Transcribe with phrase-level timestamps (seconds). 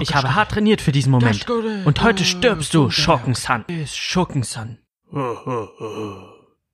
[0.00, 1.48] Ich habe hart trainiert für diesen Moment.
[1.84, 3.64] Und heute stirbst du, Schurken-san.
[3.86, 4.78] Schurken-san.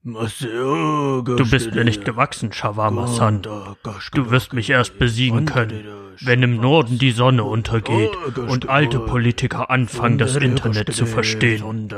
[0.04, 3.42] Du bist mir nicht gewachsen, Shawarma-san.
[3.42, 5.86] Du wirst mich erst besiegen können,
[6.20, 11.88] wenn im Norden die Sonne untergeht und alte Politiker anfangen, das Internet zu verstehen.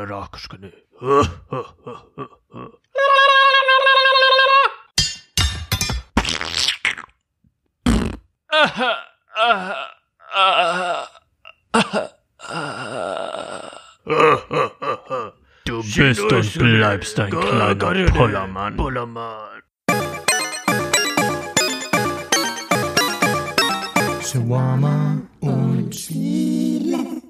[15.64, 17.74] Du bist und bleibst ein kleiner
[18.06, 18.76] Pollermann.
[24.22, 27.22] Shawarma und Spiele.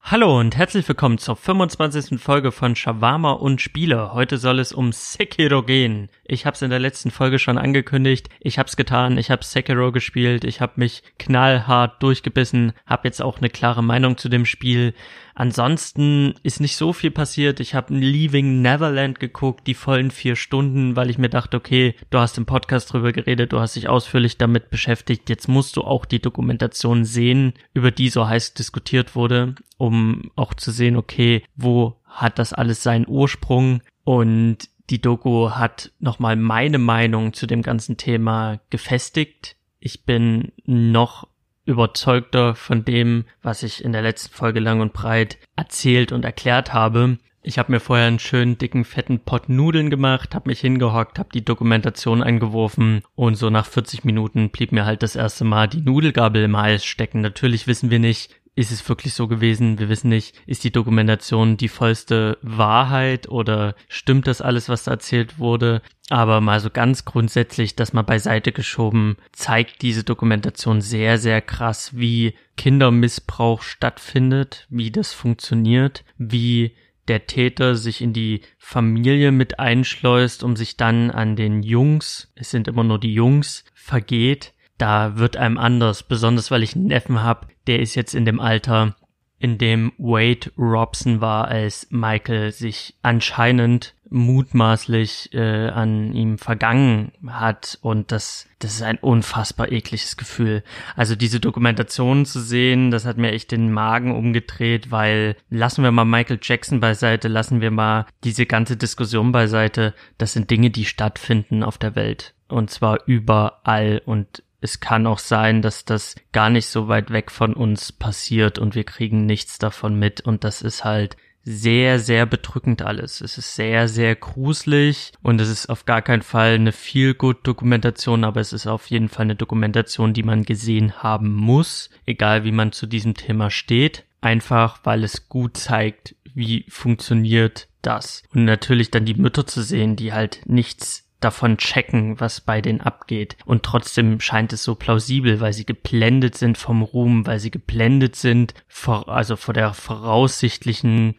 [0.00, 2.20] Hallo und herzlich willkommen zur 25.
[2.20, 4.12] Folge von Shawarma und Spiele.
[4.12, 6.08] Heute soll es um Sekiro gehen.
[6.32, 8.28] Ich habe es in der letzten Folge schon angekündigt.
[8.38, 9.18] Ich habe es getan.
[9.18, 10.44] Ich habe Sekiro gespielt.
[10.44, 12.72] Ich habe mich knallhart durchgebissen.
[12.86, 14.94] Habe jetzt auch eine klare Meinung zu dem Spiel.
[15.34, 17.58] Ansonsten ist nicht so viel passiert.
[17.58, 22.18] Ich habe Leaving Neverland geguckt, die vollen vier Stunden, weil ich mir dachte, okay, du
[22.18, 25.28] hast im Podcast drüber geredet, du hast dich ausführlich damit beschäftigt.
[25.28, 30.54] Jetzt musst du auch die Dokumentation sehen, über die so heiß diskutiert wurde, um auch
[30.54, 33.82] zu sehen, okay, wo hat das alles seinen Ursprung?
[34.04, 39.56] Und die Doku hat nochmal meine Meinung zu dem ganzen Thema gefestigt.
[39.78, 41.28] Ich bin noch
[41.64, 46.72] überzeugter von dem, was ich in der letzten Folge lang und breit erzählt und erklärt
[46.72, 47.18] habe.
[47.42, 51.30] Ich habe mir vorher einen schönen dicken fetten Pott Nudeln gemacht, habe mich hingehockt, habe
[51.32, 55.80] die Dokumentation eingeworfen und so nach 40 Minuten blieb mir halt das erste Mal die
[55.80, 57.22] Nudelgabel im Hals stecken.
[57.22, 59.78] Natürlich wissen wir nicht, ist es wirklich so gewesen?
[59.78, 64.90] Wir wissen nicht, ist die Dokumentation die vollste Wahrheit oder stimmt das alles, was da
[64.90, 65.80] erzählt wurde?
[66.10, 71.96] Aber mal so ganz grundsätzlich, das mal beiseite geschoben, zeigt diese Dokumentation sehr, sehr krass,
[71.96, 76.72] wie Kindermissbrauch stattfindet, wie das funktioniert, wie
[77.08, 82.50] der Täter sich in die Familie mit einschleust, um sich dann an den Jungs, es
[82.50, 87.22] sind immer nur die Jungs, vergeht da wird einem anders, besonders weil ich einen Neffen
[87.22, 88.96] habe, der ist jetzt in dem Alter,
[89.38, 97.78] in dem Wade Robson war, als Michael sich anscheinend mutmaßlich äh, an ihm vergangen hat.
[97.80, 100.62] Und das das ist ein unfassbar ekliges Gefühl.
[100.94, 105.90] Also diese Dokumentation zu sehen, das hat mir echt den Magen umgedreht, weil lassen wir
[105.90, 110.84] mal Michael Jackson beiseite, lassen wir mal diese ganze Diskussion beiseite, das sind Dinge, die
[110.84, 112.34] stattfinden auf der Welt.
[112.48, 117.30] Und zwar überall und es kann auch sein, dass das gar nicht so weit weg
[117.30, 122.26] von uns passiert und wir kriegen nichts davon mit und das ist halt sehr, sehr
[122.26, 123.20] bedrückend alles.
[123.20, 127.38] Es ist sehr, sehr gruselig und es ist auf gar keinen Fall eine feel good
[127.42, 132.44] Dokumentation, aber es ist auf jeden Fall eine Dokumentation, die man gesehen haben muss, egal
[132.44, 134.04] wie man zu diesem Thema steht.
[134.20, 138.22] Einfach, weil es gut zeigt, wie funktioniert das.
[138.34, 142.80] Und natürlich dann die Mütter zu sehen, die halt nichts davon checken, was bei denen
[142.80, 143.36] abgeht.
[143.44, 148.16] Und trotzdem scheint es so plausibel, weil sie geblendet sind vom Ruhm, weil sie geblendet
[148.16, 151.14] sind vor, also vor der voraussichtlichen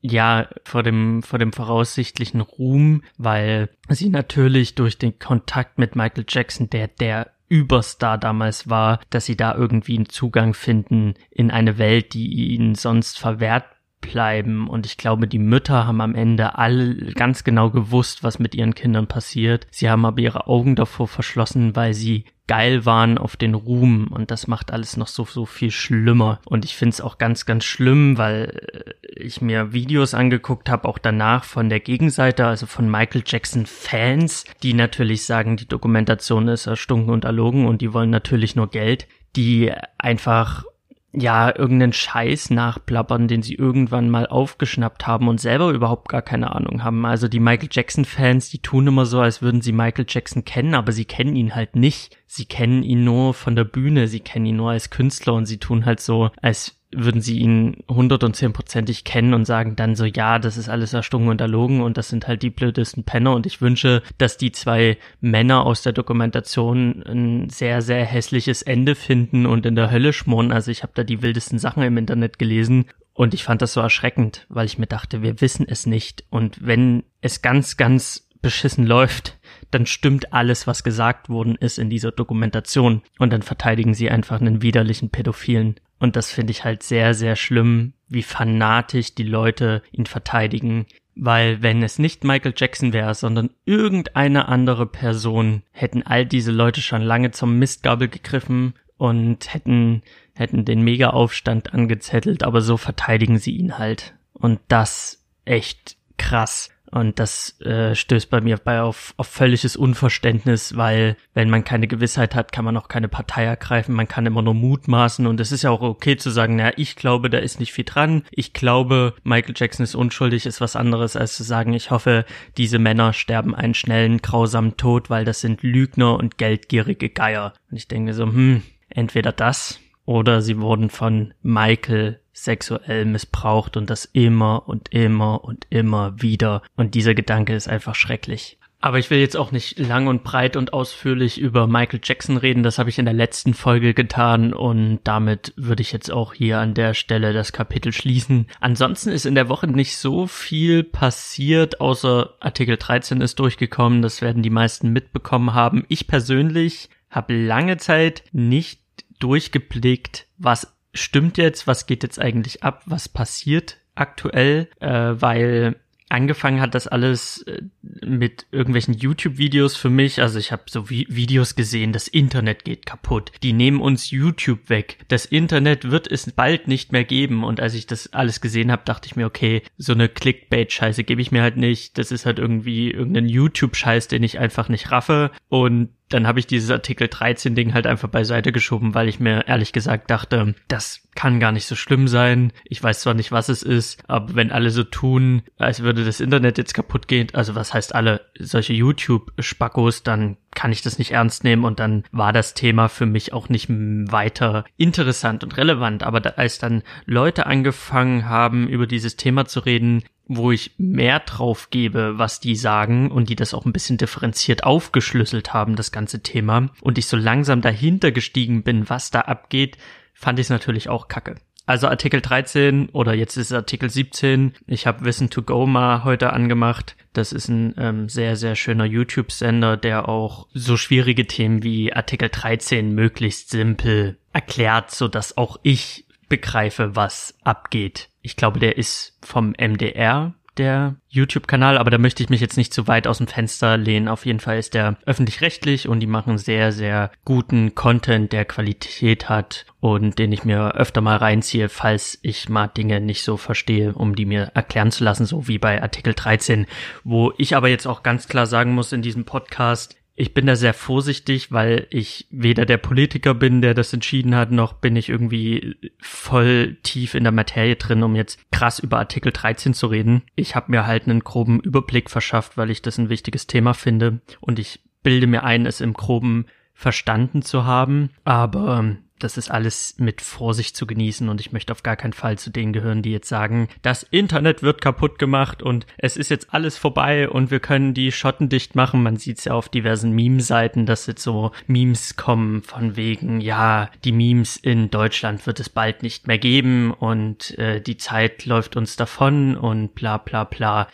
[0.00, 6.24] ja, vor dem, vor dem voraussichtlichen Ruhm, weil sie natürlich durch den Kontakt mit Michael
[6.28, 11.78] Jackson, der der Überstar damals war, dass sie da irgendwie einen Zugang finden in eine
[11.78, 13.64] Welt, die ihnen sonst verwehrt
[14.00, 14.68] bleiben.
[14.68, 18.74] Und ich glaube, die Mütter haben am Ende alle ganz genau gewusst, was mit ihren
[18.74, 19.66] Kindern passiert.
[19.70, 24.30] Sie haben aber ihre Augen davor verschlossen, weil sie geil waren auf den Ruhm und
[24.30, 26.40] das macht alles noch so, so viel schlimmer.
[26.46, 30.88] Und ich finde es auch ganz, ganz schlimm, weil äh, ich mir Videos angeguckt habe,
[30.88, 36.48] auch danach von der Gegenseite, also von Michael Jackson Fans, die natürlich sagen, die Dokumentation
[36.48, 39.06] ist erstunken und erlogen und die wollen natürlich nur Geld,
[39.36, 40.64] die einfach
[41.12, 46.54] ja, irgendeinen Scheiß nachplappern, den sie irgendwann mal aufgeschnappt haben und selber überhaupt gar keine
[46.54, 47.06] Ahnung haben.
[47.06, 50.74] Also die Michael Jackson Fans, die tun immer so, als würden sie Michael Jackson kennen,
[50.74, 52.18] aber sie kennen ihn halt nicht.
[52.26, 55.58] Sie kennen ihn nur von der Bühne, sie kennen ihn nur als Künstler und sie
[55.58, 60.04] tun halt so, als würden sie ihn hundert und zehnprozentig kennen und sagen dann so,
[60.04, 63.46] ja, das ist alles erstunken und erlogen und das sind halt die blödesten Penner und
[63.46, 69.44] ich wünsche, dass die zwei Männer aus der Dokumentation ein sehr, sehr hässliches Ende finden
[69.44, 70.50] und in der Hölle schmoren.
[70.50, 73.80] Also ich habe da die wildesten Sachen im Internet gelesen und ich fand das so
[73.80, 78.86] erschreckend, weil ich mir dachte, wir wissen es nicht und wenn es ganz, ganz beschissen
[78.86, 79.37] läuft,
[79.70, 84.40] dann stimmt alles, was gesagt worden ist in dieser Dokumentation und dann verteidigen sie einfach
[84.40, 85.76] einen widerlichen Pädophilen.
[85.98, 90.86] Und das finde ich halt sehr, sehr schlimm, wie fanatisch die Leute ihn verteidigen.
[91.14, 96.80] Weil wenn es nicht Michael Jackson wäre, sondern irgendeine andere Person, hätten all diese Leute
[96.80, 100.02] schon lange zum Mistgabel gegriffen und hätten,
[100.34, 104.14] hätten den Mega-Aufstand angezettelt, aber so verteidigen sie ihn halt.
[104.32, 106.70] Und das echt krass.
[106.90, 111.86] Und das äh, stößt bei mir bei auf, auf völliges Unverständnis, weil wenn man keine
[111.86, 115.26] Gewissheit hat, kann man auch keine Partei ergreifen, man kann immer nur mutmaßen.
[115.26, 117.84] Und es ist ja auch okay zu sagen, naja, ich glaube, da ist nicht viel
[117.84, 122.24] dran, ich glaube, Michael Jackson ist unschuldig, ist was anderes, als zu sagen, ich hoffe,
[122.56, 127.52] diese Männer sterben einen schnellen, grausamen Tod, weil das sind Lügner und geldgierige Geier.
[127.70, 133.90] Und ich denke so, hm, entweder das oder sie wurden von Michael sexuell missbraucht und
[133.90, 136.62] das immer und immer und immer wieder.
[136.76, 138.58] Und dieser Gedanke ist einfach schrecklich.
[138.80, 142.62] Aber ich will jetzt auch nicht lang und breit und ausführlich über Michael Jackson reden.
[142.62, 146.60] Das habe ich in der letzten Folge getan und damit würde ich jetzt auch hier
[146.60, 148.46] an der Stelle das Kapitel schließen.
[148.60, 154.00] Ansonsten ist in der Woche nicht so viel passiert, außer Artikel 13 ist durchgekommen.
[154.00, 155.84] Das werden die meisten mitbekommen haben.
[155.88, 158.80] Ich persönlich habe lange Zeit nicht
[159.18, 165.76] durchgeblickt, was stimmt jetzt, was geht jetzt eigentlich ab, was passiert aktuell, äh, weil
[166.08, 167.62] angefangen hat das alles äh,
[168.04, 170.20] mit irgendwelchen YouTube-Videos für mich.
[170.20, 173.32] Also ich habe so Vi Videos gesehen, das Internet geht kaputt.
[173.42, 174.98] Die nehmen uns YouTube weg.
[175.08, 177.44] Das Internet wird es bald nicht mehr geben.
[177.44, 181.20] Und als ich das alles gesehen habe, dachte ich mir, okay, so eine Clickbait-Scheiße gebe
[181.20, 181.98] ich mir halt nicht.
[181.98, 185.30] Das ist halt irgendwie irgendein YouTube-Scheiß, den ich einfach nicht raffe.
[185.48, 189.46] Und dann habe ich dieses Artikel 13 Ding halt einfach beiseite geschoben, weil ich mir
[189.46, 192.52] ehrlich gesagt dachte, das kann gar nicht so schlimm sein.
[192.64, 196.20] Ich weiß zwar nicht, was es ist, aber wenn alle so tun, als würde das
[196.20, 201.10] Internet jetzt kaputt gehen, also was heißt alle solche YouTube-Spackos, dann kann ich das nicht
[201.10, 206.02] ernst nehmen und dann war das Thema für mich auch nicht weiter interessant und relevant.
[206.04, 211.70] Aber als dann Leute angefangen haben, über dieses Thema zu reden, wo ich mehr drauf
[211.70, 216.22] gebe, was die sagen und die das auch ein bisschen differenziert aufgeschlüsselt haben, das ganze
[216.22, 219.78] Thema, und ich so langsam dahinter gestiegen bin, was da abgeht,
[220.14, 221.36] fand ich es natürlich auch kacke.
[221.68, 224.54] Also Artikel 13 oder jetzt ist es Artikel 17.
[224.66, 226.96] Ich habe Wissen to Go mal heute angemacht.
[227.12, 232.30] Das ist ein ähm, sehr, sehr schöner YouTube-Sender, der auch so schwierige Themen wie Artikel
[232.30, 238.08] 13 möglichst simpel erklärt, so dass auch ich begreife, was abgeht.
[238.28, 242.74] Ich glaube, der ist vom MDR, der YouTube-Kanal, aber da möchte ich mich jetzt nicht
[242.74, 244.06] zu weit aus dem Fenster lehnen.
[244.06, 249.30] Auf jeden Fall ist der öffentlich-rechtlich und die machen sehr, sehr guten Content, der Qualität
[249.30, 253.94] hat und den ich mir öfter mal reinziehe, falls ich mal Dinge nicht so verstehe,
[253.94, 256.66] um die mir erklären zu lassen, so wie bei Artikel 13,
[257.04, 260.56] wo ich aber jetzt auch ganz klar sagen muss in diesem Podcast, ich bin da
[260.56, 265.08] sehr vorsichtig, weil ich weder der Politiker bin, der das entschieden hat, noch bin ich
[265.08, 270.22] irgendwie voll tief in der Materie drin, um jetzt krass über Artikel 13 zu reden.
[270.34, 274.20] Ich habe mir halt einen groben Überblick verschafft, weil ich das ein wichtiges Thema finde
[274.40, 279.94] und ich bilde mir ein, es im groben verstanden zu haben, aber das ist alles
[279.98, 283.12] mit Vorsicht zu genießen und ich möchte auf gar keinen Fall zu denen gehören, die
[283.12, 287.60] jetzt sagen, das Internet wird kaputt gemacht und es ist jetzt alles vorbei und wir
[287.60, 289.02] können die Schotten dicht machen.
[289.02, 293.90] Man sieht es ja auf diversen Meme-Seiten, dass jetzt so Memes kommen von wegen, ja,
[294.04, 298.76] die Memes in Deutschland wird es bald nicht mehr geben und äh, die Zeit läuft
[298.76, 300.88] uns davon und bla bla bla.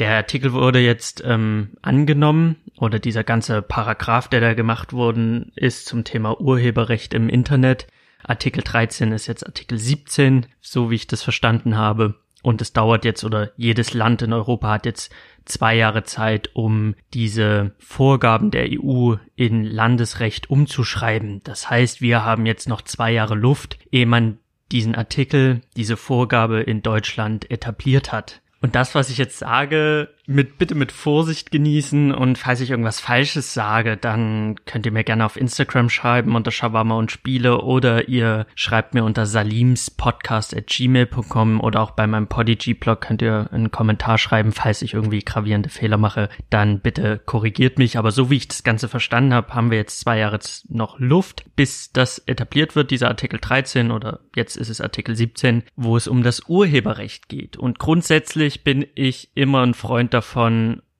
[0.00, 5.84] Der Artikel wurde jetzt ähm, angenommen oder dieser ganze Paragraph, der da gemacht worden ist
[5.84, 7.86] zum Thema Urheberrecht im Internet.
[8.22, 12.14] Artikel 13 ist jetzt Artikel 17, so wie ich das verstanden habe.
[12.42, 15.12] Und es dauert jetzt oder jedes Land in Europa hat jetzt
[15.44, 21.42] zwei Jahre Zeit, um diese Vorgaben der EU in Landesrecht umzuschreiben.
[21.44, 24.38] Das heißt, wir haben jetzt noch zwei Jahre Luft, ehe man
[24.72, 28.40] diesen Artikel, diese Vorgabe in Deutschland etabliert hat.
[28.62, 33.00] Und das, was ich jetzt sage, mit bitte mit Vorsicht genießen und falls ich irgendwas
[33.00, 38.08] Falsches sage, dann könnt ihr mir gerne auf Instagram schreiben unter Shawarma und Spiele oder
[38.08, 43.72] ihr schreibt mir unter salimspodcast at gmail.com oder auch bei meinem Podigy-Blog könnt ihr einen
[43.72, 47.98] Kommentar schreiben, falls ich irgendwie gravierende Fehler mache, dann bitte korrigiert mich.
[47.98, 51.44] Aber so wie ich das Ganze verstanden habe, haben wir jetzt zwei Jahre noch Luft,
[51.56, 56.06] bis das etabliert wird, dieser Artikel 13 oder jetzt ist es Artikel 17, wo es
[56.06, 57.56] um das Urheberrecht geht.
[57.56, 60.14] Und grundsätzlich bin ich immer ein Freund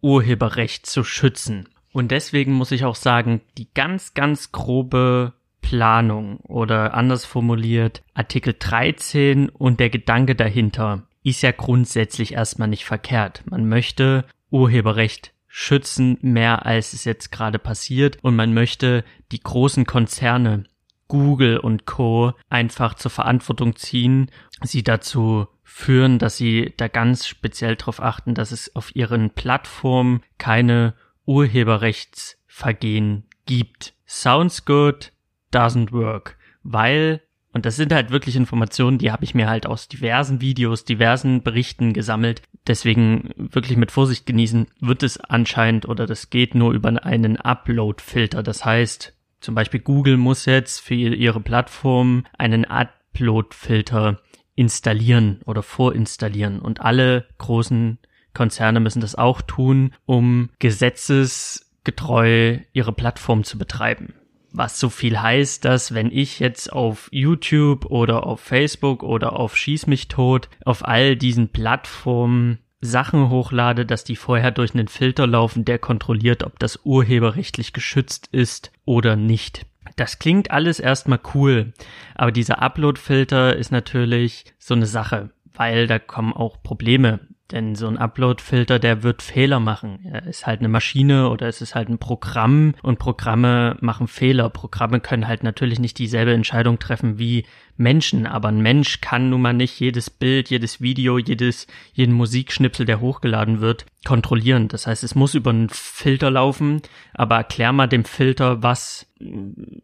[0.00, 1.69] Urheberrecht zu schützen.
[1.93, 8.55] Und deswegen muss ich auch sagen, die ganz, ganz grobe Planung oder anders formuliert, Artikel
[8.59, 13.43] 13 und der Gedanke dahinter ist ja grundsätzlich erstmal nicht verkehrt.
[13.45, 19.85] Man möchte Urheberrecht schützen, mehr als es jetzt gerade passiert und man möchte die großen
[19.85, 20.65] Konzerne
[21.09, 24.31] Google und Co einfach zur Verantwortung ziehen,
[24.62, 30.23] sie dazu führen, dass sie da ganz speziell darauf achten, dass es auf ihren Plattformen
[30.37, 30.95] keine
[31.27, 33.95] Urheberrechtsvergehen gibt.
[34.07, 35.12] Sounds good,
[35.53, 36.37] doesn't work.
[36.62, 37.23] weil
[37.53, 41.43] und das sind halt wirklich Informationen, die habe ich mir halt aus diversen Videos, diversen
[41.43, 42.43] Berichten gesammelt.
[42.69, 48.45] Deswegen wirklich mit Vorsicht genießen, wird es anscheinend oder das geht nur über einen Upload-Filter.
[48.45, 54.21] Das heißt, zum Beispiel Google muss jetzt für ihre Plattform einen Upload-Filter
[54.61, 56.61] installieren oder vorinstallieren.
[56.61, 57.97] Und alle großen
[58.35, 64.12] Konzerne müssen das auch tun, um gesetzesgetreu ihre Plattform zu betreiben.
[64.52, 69.57] Was so viel heißt, dass wenn ich jetzt auf YouTube oder auf Facebook oder auf
[69.57, 75.26] Schieß mich tot auf all diesen Plattformen Sachen hochlade, dass die vorher durch einen Filter
[75.26, 79.64] laufen, der kontrolliert, ob das urheberrechtlich geschützt ist oder nicht.
[79.97, 81.73] Das klingt alles erstmal cool,
[82.15, 87.21] aber dieser Upload-Filter ist natürlich so eine Sache, weil da kommen auch Probleme
[87.52, 90.00] denn so ein Upload-Filter, der wird Fehler machen.
[90.04, 94.49] Er ist halt eine Maschine oder es ist halt ein Programm und Programme machen Fehler.
[94.50, 97.45] Programme können halt natürlich nicht dieselbe Entscheidung treffen wie
[97.76, 102.87] Menschen, aber ein Mensch kann nun mal nicht jedes Bild, jedes Video, jedes, jeden Musikschnipsel,
[102.87, 104.69] der hochgeladen wird, kontrollieren.
[104.69, 106.83] Das heißt, es muss über einen Filter laufen,
[107.14, 109.07] aber erklär mal dem Filter, was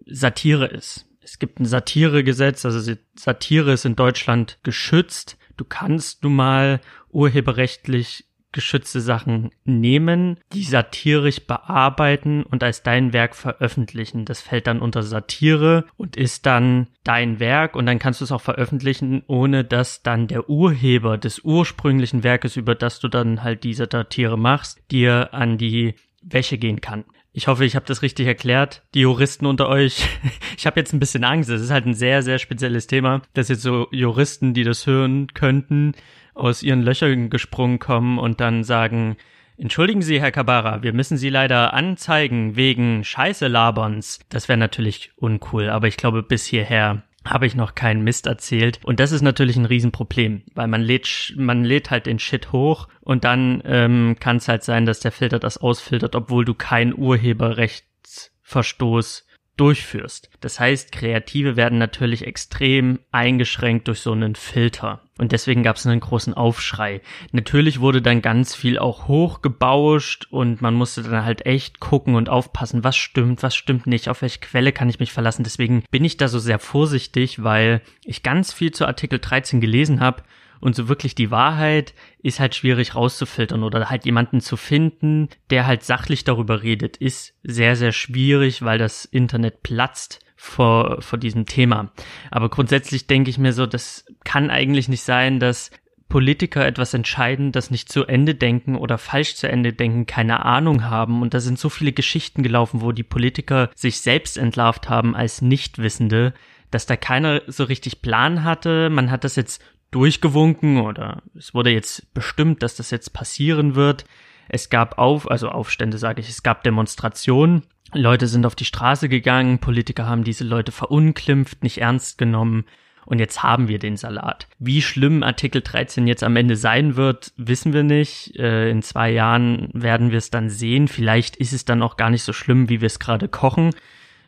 [0.06, 1.06] Satire ist.
[1.23, 5.37] Es gibt ein Satiregesetz, also Satire ist in Deutschland geschützt.
[5.57, 8.25] Du kannst nun mal urheberrechtlich
[8.57, 14.25] geschützte Sachen nehmen, die satirisch bearbeiten und als dein Werk veröffentlichen.
[14.25, 18.33] Das fällt dann unter Satire und ist dann dein Werk und dann kannst du es
[18.33, 23.63] auch veröffentlichen, ohne dass dann der Urheber des ursprünglichen Werkes, über das du dann halt
[23.63, 27.05] diese Satire machst, dir an die Wäsche gehen kann.
[27.37, 28.83] Ich hoffe, ich habe das richtig erklärt.
[28.95, 30.09] Die Juristen unter euch,
[30.57, 31.50] ich habe jetzt ein bisschen Angst.
[31.50, 35.26] Es ist halt ein sehr, sehr spezielles Thema, dass jetzt so Juristen, die das hören
[35.35, 35.93] könnten,
[36.33, 39.19] aus ihren Löchern gesprungen kommen und dann sagen,
[39.59, 44.21] Entschuldigen Sie, Herr Kabara, wir müssen Sie leider anzeigen wegen Scheiße laberns.
[44.28, 48.80] Das wäre natürlich uncool, aber ich glaube, bis hierher habe ich noch keinen Mist erzählt.
[48.85, 52.88] Und das ist natürlich ein Riesenproblem, weil man lädt, man lädt halt den Shit hoch
[53.00, 56.97] und dann ähm, kann es halt sein, dass der Filter das ausfiltert, obwohl du keinen
[56.97, 59.25] Urheberrechtsverstoß
[59.57, 60.31] durchführst.
[60.41, 65.01] Das heißt, Kreative werden natürlich extrem eingeschränkt durch so einen Filter.
[65.19, 67.01] Und deswegen gab es einen großen Aufschrei.
[67.33, 72.29] Natürlich wurde dann ganz viel auch hochgebauscht und man musste dann halt echt gucken und
[72.29, 75.43] aufpassen, was stimmt, was stimmt nicht, auf welche Quelle kann ich mich verlassen.
[75.43, 80.01] Deswegen bin ich da so sehr vorsichtig, weil ich ganz viel zu Artikel 13 gelesen
[80.01, 80.23] habe
[80.61, 85.67] und so wirklich die Wahrheit ist halt schwierig rauszufiltern oder halt jemanden zu finden, der
[85.67, 91.47] halt sachlich darüber redet, ist sehr, sehr schwierig, weil das Internet platzt vor, vor diesem
[91.47, 91.93] Thema.
[92.31, 95.71] Aber grundsätzlich denke ich mir so, das kann eigentlich nicht sein, dass
[96.09, 100.85] Politiker etwas entscheiden, das nicht zu Ende denken oder falsch zu Ende denken, keine Ahnung
[100.85, 101.21] haben.
[101.21, 105.43] Und da sind so viele Geschichten gelaufen, wo die Politiker sich selbst entlarvt haben als
[105.43, 106.33] Nichtwissende,
[106.71, 108.89] dass da keiner so richtig Plan hatte.
[108.89, 109.63] Man hat das jetzt
[109.97, 114.05] durchgewunken oder es wurde jetzt bestimmt, dass das jetzt passieren wird.
[114.47, 117.62] Es gab auf, also Aufstände sage ich, es gab Demonstrationen.
[117.95, 122.67] Leute sind auf die Straße gegangen, Politiker haben diese Leute verunglimpft, nicht ernst genommen.
[123.07, 124.49] Und jetzt haben wir den Salat.
[124.59, 128.37] Wie schlimm Artikel 13 jetzt am Ende sein wird, wissen wir nicht.
[128.37, 130.88] Äh, in zwei Jahren werden wir es dann sehen.
[130.88, 133.71] Vielleicht ist es dann auch gar nicht so schlimm, wie wir es gerade kochen.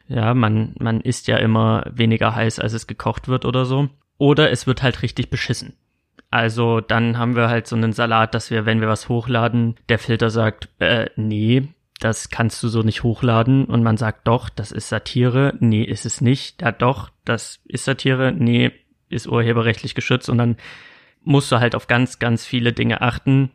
[0.06, 3.90] Ja, man, man isst ja immer weniger heiß, als es gekocht wird oder so.
[4.18, 5.74] Oder es wird halt richtig beschissen.
[6.30, 9.98] Also dann haben wir halt so einen Salat, dass wir, wenn wir was hochladen, der
[9.98, 11.68] Filter sagt, äh, nee,
[12.00, 13.64] das kannst du so nicht hochladen.
[13.64, 15.54] Und man sagt doch, das ist Satire.
[15.60, 16.62] Nee, ist es nicht.
[16.62, 18.32] Ja doch, das ist Satire.
[18.32, 18.72] Nee,
[19.08, 20.28] ist urheberrechtlich geschützt.
[20.28, 20.56] Und dann
[21.22, 23.50] musst du halt auf ganz, ganz viele Dinge achten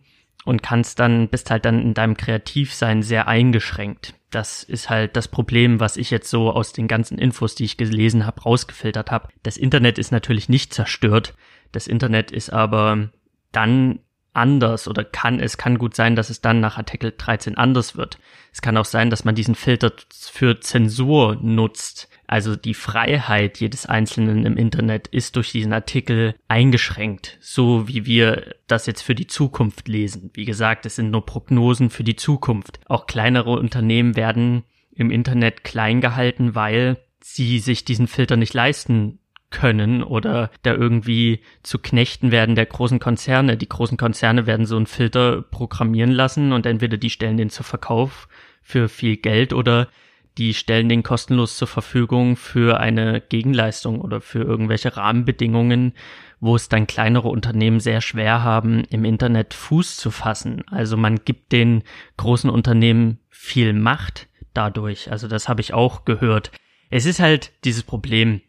[0.46, 4.14] und kannst dann, bist halt dann in deinem Kreativsein sehr eingeschränkt.
[4.34, 7.78] Das ist halt das Problem, was ich jetzt so aus den ganzen Infos, die ich
[7.78, 9.30] gelesen habe, rausgefiltert habe.
[9.44, 11.36] Das Internet ist natürlich nicht zerstört.
[11.72, 13.10] Das Internet ist aber
[13.52, 14.00] dann
[14.34, 18.18] anders oder kann, es kann gut sein, dass es dann nach Artikel 13 anders wird.
[18.52, 22.10] Es kann auch sein, dass man diesen Filter für Zensur nutzt.
[22.28, 28.56] Also die Freiheit jedes Einzelnen im Internet ist durch diesen Artikel eingeschränkt, so wie wir
[28.68, 30.32] das jetzt für die Zukunft lesen.
[30.34, 32.80] Wie gesagt, es sind nur Prognosen für die Zukunft.
[32.88, 39.20] Auch kleinere Unternehmen werden im Internet klein gehalten, weil sie sich diesen Filter nicht leisten
[39.54, 43.56] können oder da irgendwie zu Knechten werden der großen Konzerne.
[43.56, 47.64] Die großen Konzerne werden so einen Filter programmieren lassen und entweder die stellen den zur
[47.64, 48.28] Verkauf
[48.62, 49.88] für viel Geld oder
[50.38, 55.94] die stellen den kostenlos zur Verfügung für eine Gegenleistung oder für irgendwelche Rahmenbedingungen,
[56.40, 60.64] wo es dann kleinere Unternehmen sehr schwer haben, im Internet Fuß zu fassen.
[60.68, 61.84] Also man gibt den
[62.18, 65.12] großen Unternehmen viel Macht dadurch.
[65.12, 66.52] Also das habe ich auch gehört.
[66.90, 68.42] Es ist halt dieses Problem,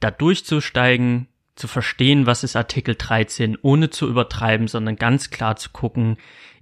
[0.00, 1.28] da durchzusteigen,
[1.58, 6.16] zu verstehen, was ist Artikel 13, ohne zu übertreiben, sondern ganz klar zu gucken,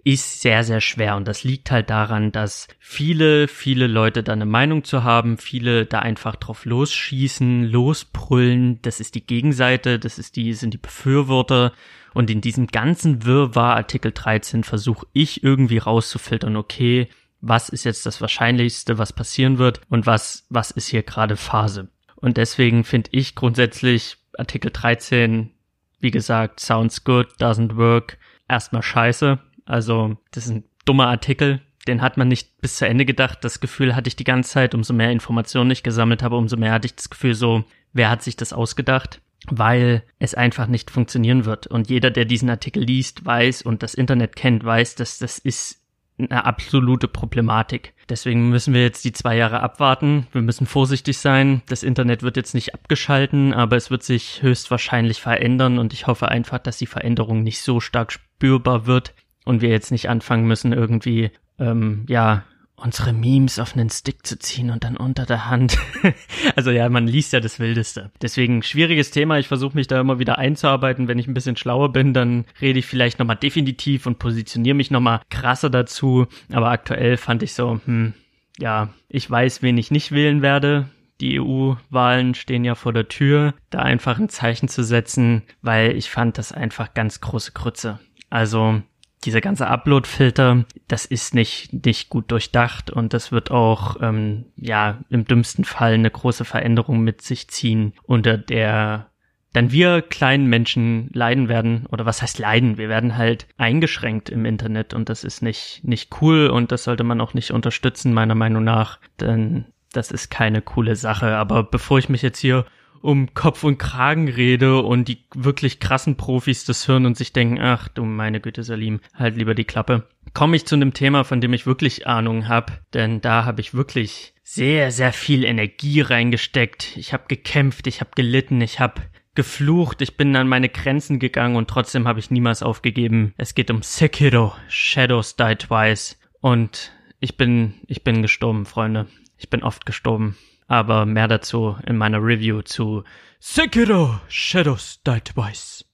[0.06, 1.16] ist sehr, sehr schwer.
[1.16, 5.84] Und das liegt halt daran, dass viele, viele Leute da eine Meinung zu haben, viele
[5.84, 8.80] da einfach drauf losschießen, losbrüllen.
[8.82, 11.72] Das ist die Gegenseite, das ist die, sind die Befürworter.
[12.14, 17.08] Und in diesem ganzen Wirrwarr Artikel 13 versuche ich irgendwie rauszufiltern, okay,
[17.40, 21.88] was ist jetzt das Wahrscheinlichste, was passieren wird und was, was ist hier gerade Phase.
[22.14, 25.50] Und deswegen finde ich grundsätzlich Artikel 13,
[25.98, 29.40] wie gesagt, sounds good, doesn't work, erstmal scheiße.
[29.66, 31.60] Also, das ist ein dummer Artikel.
[31.86, 33.38] Den hat man nicht bis zu Ende gedacht.
[33.42, 36.72] Das Gefühl hatte ich die ganze Zeit, umso mehr Informationen ich gesammelt habe, umso mehr
[36.72, 39.20] hatte ich das Gefühl so, wer hat sich das ausgedacht?
[39.48, 41.66] Weil es einfach nicht funktionieren wird.
[41.66, 45.82] Und jeder, der diesen Artikel liest, weiß und das Internet kennt, weiß, dass das ist
[46.18, 47.92] eine absolute Problematik.
[48.08, 50.26] Deswegen müssen wir jetzt die zwei Jahre abwarten.
[50.32, 51.62] Wir müssen vorsichtig sein.
[51.68, 56.28] Das Internet wird jetzt nicht abgeschalten, aber es wird sich höchstwahrscheinlich verändern und ich hoffe
[56.28, 59.14] einfach, dass die Veränderung nicht so stark spürbar wird
[59.46, 64.38] und wir jetzt nicht anfangen müssen, irgendwie, ähm, ja, unsere Memes auf einen Stick zu
[64.38, 65.78] ziehen und dann unter der Hand.
[66.56, 68.10] also ja, man liest ja das Wildeste.
[68.20, 69.38] Deswegen schwieriges Thema.
[69.38, 71.08] Ich versuche mich da immer wieder einzuarbeiten.
[71.08, 74.90] Wenn ich ein bisschen schlauer bin, dann rede ich vielleicht nochmal definitiv und positioniere mich
[74.90, 76.26] nochmal krasser dazu.
[76.52, 78.12] Aber aktuell fand ich so, hm,
[78.58, 80.88] ja, ich weiß, wen ich nicht wählen werde.
[81.22, 86.10] Die EU-Wahlen stehen ja vor der Tür, da einfach ein Zeichen zu setzen, weil ich
[86.10, 88.00] fand das einfach ganz große Krütze.
[88.28, 88.82] Also
[89.26, 94.98] dieser ganze Upload-Filter, das ist nicht, nicht gut durchdacht und das wird auch, ähm, ja,
[95.10, 99.10] im dümmsten Fall eine große Veränderung mit sich ziehen, unter der
[99.52, 102.76] dann wir kleinen Menschen leiden werden, oder was heißt leiden?
[102.76, 107.04] Wir werden halt eingeschränkt im Internet und das ist nicht, nicht cool und das sollte
[107.04, 111.36] man auch nicht unterstützen, meiner Meinung nach, denn das ist keine coole Sache.
[111.36, 112.66] Aber bevor ich mich jetzt hier
[113.02, 117.60] um Kopf und Kragen rede und die wirklich krassen Profis das hören und sich denken,
[117.60, 120.08] ach du meine Güte, Salim, halt lieber die Klappe.
[120.34, 123.74] Komme ich zu einem Thema, von dem ich wirklich Ahnung habe, denn da habe ich
[123.74, 126.96] wirklich sehr, sehr viel Energie reingesteckt.
[126.96, 129.02] Ich habe gekämpft, ich habe gelitten, ich habe
[129.34, 133.34] geflucht, ich bin an meine Grenzen gegangen und trotzdem habe ich niemals aufgegeben.
[133.36, 139.06] Es geht um Sekiro, Shadows Die Twice und ich bin, ich bin gestorben, Freunde.
[139.38, 143.04] Ich bin oft gestorben aber mehr dazu in meiner Review zu
[143.38, 145.84] Sekiro Shadows Die Twice.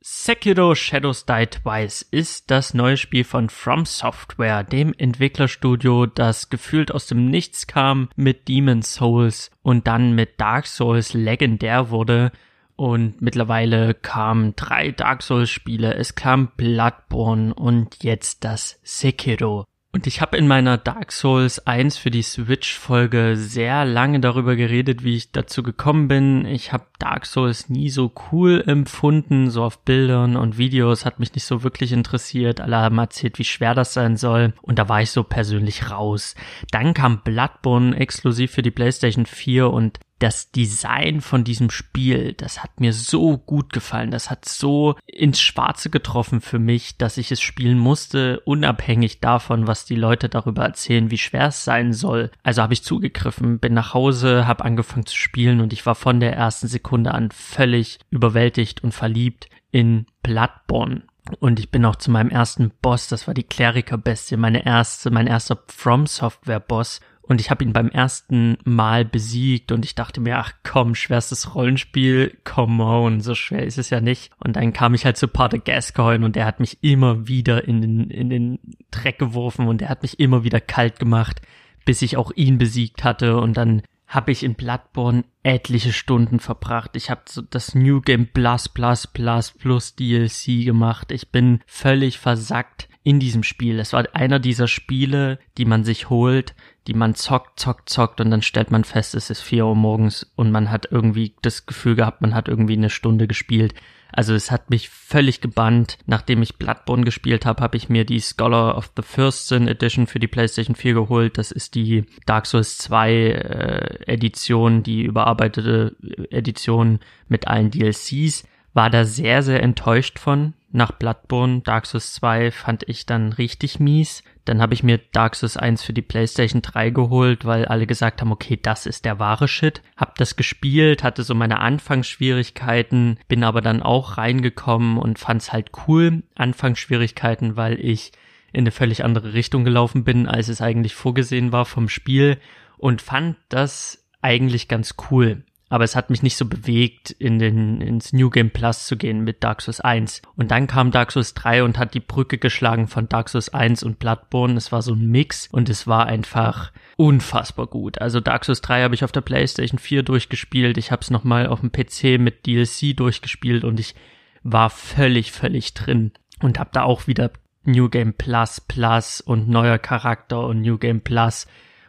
[0.00, 6.92] Sekiro Shadows Die Twice ist das neue Spiel von From Software, dem Entwicklerstudio, das gefühlt
[6.92, 12.30] aus dem Nichts kam mit Demon's Souls und dann mit Dark Souls legendär wurde
[12.76, 19.66] und mittlerweile kamen drei Dark Souls Spiele, es kam Bloodborne und jetzt das Sekiro.
[19.94, 24.56] Und ich habe in meiner Dark Souls 1 für die Switch Folge sehr lange darüber
[24.56, 26.46] geredet, wie ich dazu gekommen bin.
[26.46, 31.34] Ich habe Dark Souls nie so cool empfunden, so auf Bildern und Videos hat mich
[31.34, 32.58] nicht so wirklich interessiert.
[32.62, 36.36] Alle haben erzählt, wie schwer das sein soll und da war ich so persönlich raus.
[36.70, 42.62] Dann kam Bloodborne exklusiv für die PlayStation 4 und das Design von diesem Spiel, das
[42.62, 44.12] hat mir so gut gefallen.
[44.12, 49.66] Das hat so ins Schwarze getroffen für mich, dass ich es spielen musste, unabhängig davon,
[49.66, 52.30] was die Leute darüber erzählen, wie schwer es sein soll.
[52.44, 56.20] Also habe ich zugegriffen, bin nach Hause, habe angefangen zu spielen und ich war von
[56.20, 61.02] der ersten Sekunde an völlig überwältigt und verliebt in Bloodborne.
[61.40, 65.26] Und ich bin auch zu meinem ersten Boss, das war die Kleriker-Bestie, meine erste, mein
[65.26, 67.00] erster From Software Boss.
[67.22, 71.54] Und ich habe ihn beim ersten Mal besiegt und ich dachte mir, ach komm, schwerstes
[71.54, 74.32] Rollenspiel, come on, so schwer ist es ja nicht.
[74.38, 77.80] Und dann kam ich halt zu Pater Gascoigne und der hat mich immer wieder in
[77.80, 78.58] den, in den
[78.90, 81.40] Dreck geworfen und er hat mich immer wieder kalt gemacht,
[81.84, 86.96] bis ich auch ihn besiegt hatte und dann habe ich in Bloodborne etliche Stunden verbracht.
[86.96, 91.10] Ich habe so das New Game Plus Plus Plus Plus DLC gemacht.
[91.12, 93.80] Ich bin völlig versackt in diesem Spiel.
[93.80, 96.54] Es war einer dieser Spiele, die man sich holt,
[96.86, 100.32] die man zockt, zockt, zockt und dann stellt man fest, es ist vier Uhr morgens
[100.36, 103.74] und man hat irgendwie das Gefühl gehabt, man hat irgendwie eine Stunde gespielt.
[104.12, 105.96] Also es hat mich völlig gebannt.
[106.06, 110.06] Nachdem ich Bloodborne gespielt habe, habe ich mir die Scholar of the First Sin Edition
[110.06, 111.38] für die PlayStation 4 geholt.
[111.38, 115.96] Das ist die Dark Souls 2 äh, Edition, die überarbeitete
[116.30, 118.44] Edition mit allen DLCs.
[118.74, 121.60] War da sehr, sehr enttäuscht von nach Bloodborne.
[121.60, 124.24] Dark Souls 2 fand ich dann richtig mies.
[124.44, 128.20] Dann habe ich mir Dark Souls 1 für die PlayStation 3 geholt, weil alle gesagt
[128.20, 129.82] haben, okay, das ist der wahre Shit.
[129.96, 135.70] Hab das gespielt, hatte so meine Anfangsschwierigkeiten, bin aber dann auch reingekommen und fand's halt
[135.86, 136.22] cool.
[136.34, 138.12] Anfangsschwierigkeiten, weil ich
[138.52, 142.38] in eine völlig andere Richtung gelaufen bin, als es eigentlich vorgesehen war vom Spiel
[142.78, 147.80] und fand das eigentlich ganz cool aber es hat mich nicht so bewegt, in den,
[147.80, 150.20] ins New Game Plus zu gehen mit Dark Souls 1.
[150.36, 153.82] Und dann kam Dark Souls 3 und hat die Brücke geschlagen von Dark Souls 1
[153.82, 154.58] und Bloodborne.
[154.58, 158.02] Es war so ein Mix und es war einfach unfassbar gut.
[158.02, 160.76] Also Dark Souls 3 habe ich auf der PlayStation 4 durchgespielt.
[160.76, 163.94] Ich habe es nochmal auf dem PC mit DLC durchgespielt und ich
[164.42, 167.30] war völlig, völlig drin und habe da auch wieder
[167.64, 171.46] New Game Plus Plus und neuer Charakter und New Game Plus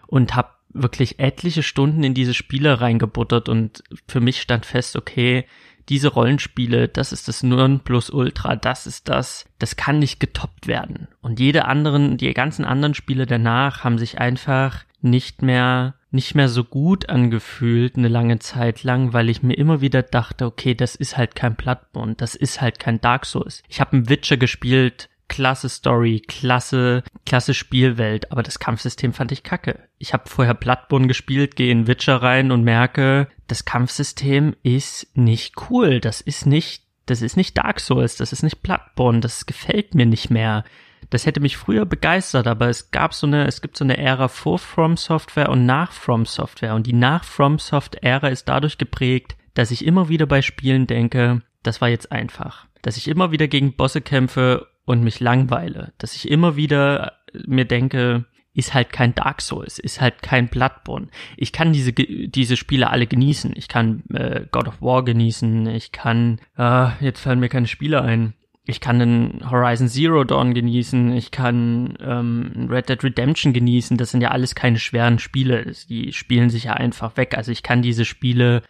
[0.08, 5.46] und habe wirklich etliche Stunden in diese Spiele reingebuttert und für mich stand fest, okay,
[5.90, 11.08] diese Rollenspiele, das ist das Ultra, das ist das, das kann nicht getoppt werden.
[11.22, 16.48] Und jede anderen, die ganzen anderen Spiele danach haben sich einfach nicht mehr, nicht mehr
[16.48, 20.96] so gut angefühlt eine lange Zeit lang, weil ich mir immer wieder dachte, okay, das
[20.96, 23.62] ist halt kein Bloodborne, das ist halt kein Dark Souls.
[23.68, 29.42] Ich habe einen Witcher gespielt, klasse Story, klasse, klasse Spielwelt, aber das Kampfsystem fand ich
[29.42, 29.80] kacke.
[29.98, 35.56] Ich habe vorher Bloodborne gespielt, gehe in Witcher rein und merke, das Kampfsystem ist nicht
[35.72, 36.00] cool.
[36.00, 40.06] Das ist nicht, das ist nicht Dark Souls, das ist nicht Bloodborne, das gefällt mir
[40.06, 40.66] nicht mehr.
[41.10, 44.28] Das hätte mich früher begeistert, aber es gab so eine, es gibt so eine Ära
[44.28, 48.78] vor From Software und nach From Software und die nach From Soft Ära ist dadurch
[48.78, 52.68] geprägt, dass ich immer wieder bei Spielen denke, das war jetzt einfach.
[52.84, 57.14] Dass ich immer wieder gegen Bosse kämpfe und mich langweile, dass ich immer wieder
[57.46, 61.08] mir denke, ist halt kein Dark Souls, ist halt kein Bloodborne.
[61.38, 63.54] Ich kann diese diese Spiele alle genießen.
[63.56, 65.68] Ich kann äh, God of War genießen.
[65.68, 68.34] Ich kann äh, jetzt fallen mir keine Spiele ein.
[68.66, 71.12] Ich kann den Horizon Zero Dawn genießen.
[71.14, 73.98] Ich kann ähm, Red Dead Redemption genießen.
[73.98, 75.74] Das sind ja alles keine schweren Spiele.
[75.90, 77.36] Die spielen sich ja einfach weg.
[77.36, 78.62] Also ich kann diese Spiele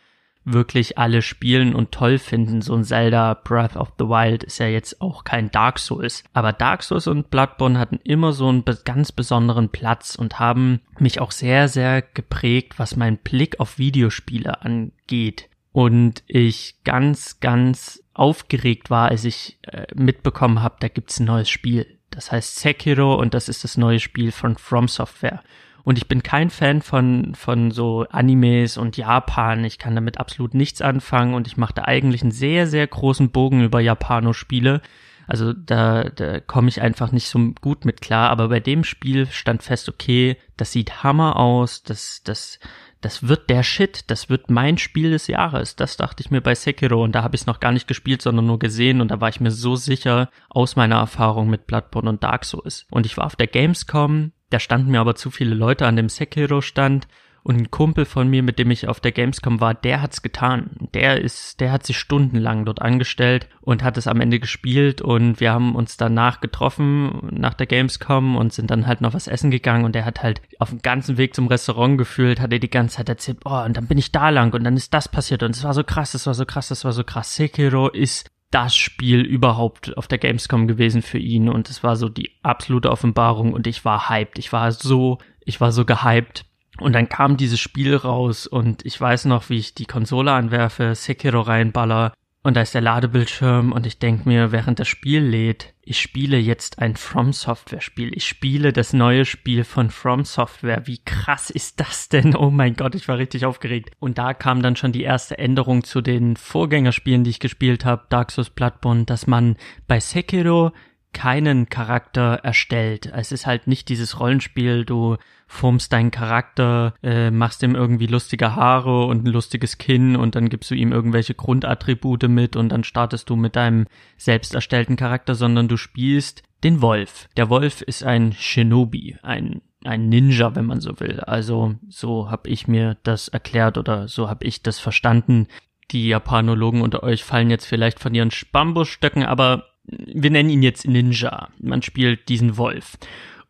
[0.46, 2.62] wirklich alle spielen und toll finden.
[2.62, 6.24] So ein Zelda Breath of the Wild ist ja jetzt auch kein Dark Souls.
[6.34, 11.22] Aber Dark Souls und Bloodborne hatten immer so einen ganz besonderen Platz und haben mich
[11.22, 15.50] auch sehr, sehr geprägt, was mein Blick auf Videospiele angeht.
[15.72, 21.50] Und ich ganz, ganz aufgeregt war, als ich äh, mitbekommen habe, da gibt's ein neues
[21.50, 22.00] Spiel.
[22.12, 25.42] Das heißt Sekiro und das ist das neue Spiel von From Software.
[25.84, 29.66] Und ich bin kein Fan von, von so Animes und Japan.
[29.66, 33.32] Ich kann damit absolut nichts anfangen und ich mache da eigentlich einen sehr, sehr großen
[33.32, 34.82] Bogen über Japano-Spiele.
[35.28, 38.30] Also da, da komme ich einfach nicht so gut mit klar.
[38.30, 42.60] Aber bei dem Spiel stand fest, okay, das sieht Hammer aus, das, das,
[43.02, 45.76] das wird der Shit, das wird mein Spiel des Jahres.
[45.76, 48.22] Das dachte ich mir bei Sekiro und da habe ich es noch gar nicht gespielt,
[48.22, 52.10] sondern nur gesehen und da war ich mir so sicher aus meiner Erfahrung mit Bloodborne
[52.10, 52.86] und Dark Souls.
[52.90, 56.10] Und ich war auf der Gamescom da standen mir aber zu viele Leute an dem
[56.10, 57.08] Sekiro-Stand
[57.44, 60.70] und ein Kumpel von mir, mit dem ich auf der Gamescom war, der hat's getan.
[60.94, 65.40] Der ist, der hat sich stundenlang dort angestellt und hat es am Ende gespielt und
[65.42, 69.52] wir haben uns danach getroffen nach der Gamescom und sind dann halt noch was essen
[69.52, 72.70] gegangen und der hat halt auf dem ganzen Weg zum Restaurant gefühlt, hat er die
[72.70, 75.44] ganze Zeit erzählt, oh, und dann bin ich da lang und dann ist das passiert
[75.44, 77.36] und es war so krass, es war so krass, es war so krass.
[77.36, 82.08] Sekiro ist das Spiel überhaupt auf der Gamescom gewesen für ihn und es war so
[82.08, 84.38] die absolute Offenbarung und ich war hyped.
[84.38, 86.46] Ich war so, ich war so gehyped.
[86.80, 90.96] Und dann kam dieses Spiel raus und ich weiß noch, wie ich die Konsole anwerfe,
[90.96, 95.74] Sekiro reinballer und da ist der Ladebildschirm und ich denke mir, während das Spiel lädt,
[95.82, 98.12] ich spiele jetzt ein From Software Spiel.
[98.16, 100.86] Ich spiele das neue Spiel von From Software.
[100.86, 102.36] Wie krass ist das denn?
[102.36, 103.92] Oh mein Gott, ich war richtig aufgeregt.
[104.00, 108.06] Und da kam dann schon die erste Änderung zu den Vorgängerspielen, die ich gespielt habe,
[108.10, 109.56] Dark Souls Bloodborne, dass man
[109.88, 110.74] bei Sekiro
[111.14, 113.12] keinen Charakter erstellt.
[113.14, 118.56] Es ist halt nicht dieses Rollenspiel, du formst deinen Charakter, äh, machst ihm irgendwie lustige
[118.56, 122.84] Haare und ein lustiges Kinn und dann gibst du ihm irgendwelche Grundattribute mit und dann
[122.84, 123.86] startest du mit deinem
[124.18, 127.30] selbst erstellten Charakter, sondern du spielst den Wolf.
[127.38, 131.20] Der Wolf ist ein Shinobi, ein ein Ninja, wenn man so will.
[131.20, 135.48] Also so habe ich mir das erklärt oder so habe ich das verstanden.
[135.92, 140.88] Die Japanologen unter euch fallen jetzt vielleicht von ihren Bambusstöcken, aber wir nennen ihn jetzt
[140.88, 141.50] Ninja.
[141.60, 142.98] Man spielt diesen Wolf.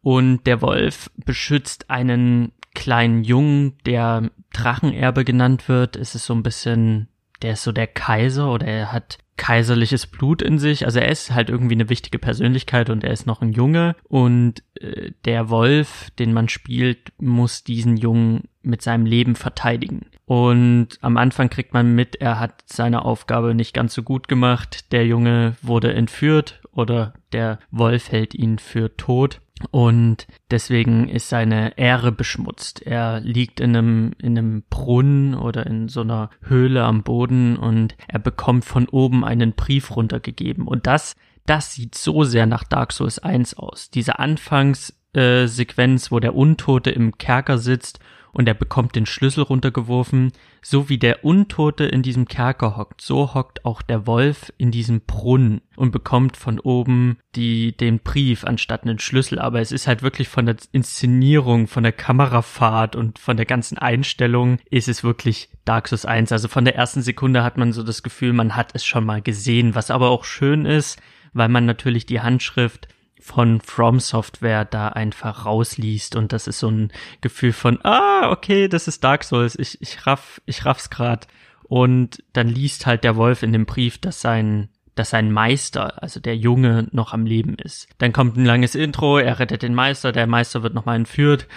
[0.01, 5.95] Und der Wolf beschützt einen kleinen Jungen, der Drachenerbe genannt wird.
[5.95, 7.07] Es ist so ein bisschen,
[7.41, 10.85] der ist so der Kaiser oder er hat kaiserliches Blut in sich.
[10.85, 13.95] Also er ist halt irgendwie eine wichtige Persönlichkeit und er ist noch ein Junge.
[14.03, 20.07] Und äh, der Wolf, den man spielt, muss diesen Jungen mit seinem Leben verteidigen.
[20.25, 24.91] Und am Anfang kriegt man mit, er hat seine Aufgabe nicht ganz so gut gemacht.
[24.91, 29.41] Der Junge wurde entführt oder der Wolf hält ihn für tot.
[29.71, 32.81] Und deswegen ist seine Ehre beschmutzt.
[32.81, 37.95] Er liegt in einem, in einem Brunnen oder in so einer Höhle am Boden und
[38.07, 40.67] er bekommt von oben einen Brief runtergegeben.
[40.67, 43.89] Und das das sieht so sehr nach Dark Souls 1 aus.
[43.89, 47.99] Diese Anfangssequenz, wo der Untote im Kerker sitzt
[48.33, 50.31] und er bekommt den Schlüssel runtergeworfen.
[50.61, 55.01] So wie der Untote in diesem Kerker hockt, so hockt auch der Wolf in diesem
[55.01, 59.39] Brunnen und bekommt von oben die, den Brief anstatt einen Schlüssel.
[59.39, 63.77] Aber es ist halt wirklich von der Inszenierung, von der Kamerafahrt und von der ganzen
[63.77, 66.31] Einstellung ist es wirklich Dark Souls 1.
[66.31, 69.21] Also von der ersten Sekunde hat man so das Gefühl, man hat es schon mal
[69.21, 70.99] gesehen, was aber auch schön ist,
[71.33, 72.87] weil man natürlich die Handschrift
[73.23, 78.67] von From Software da einfach rausliest und das ist so ein Gefühl von, ah, okay,
[78.67, 81.27] das ist Dark Souls, ich, ich raff, ich raff's grad.
[81.63, 86.19] Und dann liest halt der Wolf in dem Brief, dass sein, dass sein Meister, also
[86.19, 87.87] der Junge, noch am Leben ist.
[87.97, 91.47] Dann kommt ein langes Intro, er rettet den Meister, der Meister wird nochmal entführt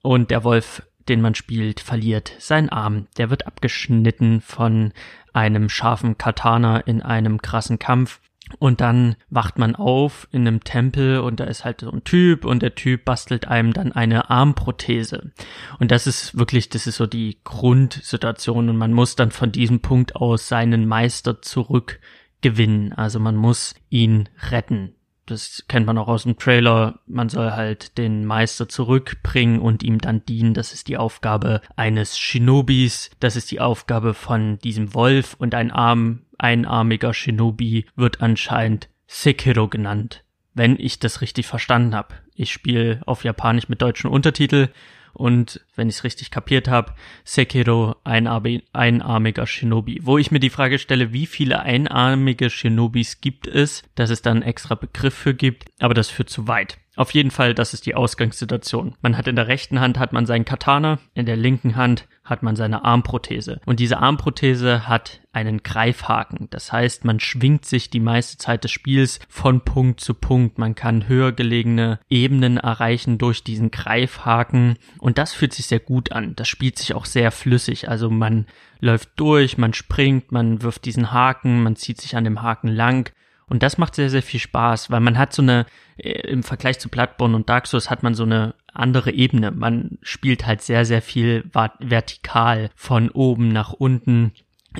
[0.00, 3.08] und der Wolf, den man spielt, verliert seinen Arm.
[3.18, 4.94] Der wird abgeschnitten von
[5.34, 8.20] einem scharfen Katana in einem krassen Kampf
[8.58, 12.44] und dann wacht man auf in einem Tempel und da ist halt so ein Typ
[12.44, 15.32] und der Typ bastelt einem dann eine Armprothese.
[15.78, 19.80] Und das ist wirklich, das ist so die Grundsituation und man muss dann von diesem
[19.80, 22.92] Punkt aus seinen Meister zurückgewinnen.
[22.92, 24.94] Also man muss ihn retten.
[25.30, 26.98] Das kennt man auch aus dem Trailer.
[27.06, 30.54] Man soll halt den Meister zurückbringen und ihm dann dienen.
[30.54, 33.10] Das ist die Aufgabe eines Shinobis.
[33.20, 39.68] Das ist die Aufgabe von diesem Wolf und ein Arm einarmiger Shinobi wird anscheinend Sekiro
[39.68, 40.24] genannt,
[40.54, 42.14] wenn ich das richtig verstanden habe.
[42.34, 44.68] Ich spiele auf Japanisch mit deutschen Untertitel
[45.12, 50.00] und wenn ich es richtig kapiert habe, Sekiro einarmiger Shinobi.
[50.02, 54.30] Wo ich mir die Frage stelle, wie viele einarmige Shinobis gibt es, dass es da
[54.30, 56.78] einen extra Begriff für gibt, aber das führt zu weit.
[56.96, 58.96] Auf jeden Fall, das ist die Ausgangssituation.
[59.00, 62.42] Man hat in der rechten Hand hat man seinen Katana, in der linken Hand hat
[62.42, 63.60] man seine Armprothese.
[63.64, 66.48] Und diese Armprothese hat einen Greifhaken.
[66.50, 70.58] Das heißt, man schwingt sich die meiste Zeit des Spiels von Punkt zu Punkt.
[70.58, 74.76] Man kann höher gelegene Ebenen erreichen durch diesen Greifhaken.
[74.98, 76.34] Und das fühlt sich sehr gut an.
[76.34, 77.88] Das spielt sich auch sehr flüssig.
[77.88, 78.46] Also man
[78.80, 83.12] läuft durch, man springt, man wirft diesen Haken, man zieht sich an dem Haken lang.
[83.50, 86.78] Und das macht sehr, sehr viel Spaß, weil man hat so eine, äh, im Vergleich
[86.78, 89.50] zu Bloodborne und Dark Souls hat man so eine andere Ebene.
[89.50, 94.32] Man spielt halt sehr, sehr viel vertikal von oben nach unten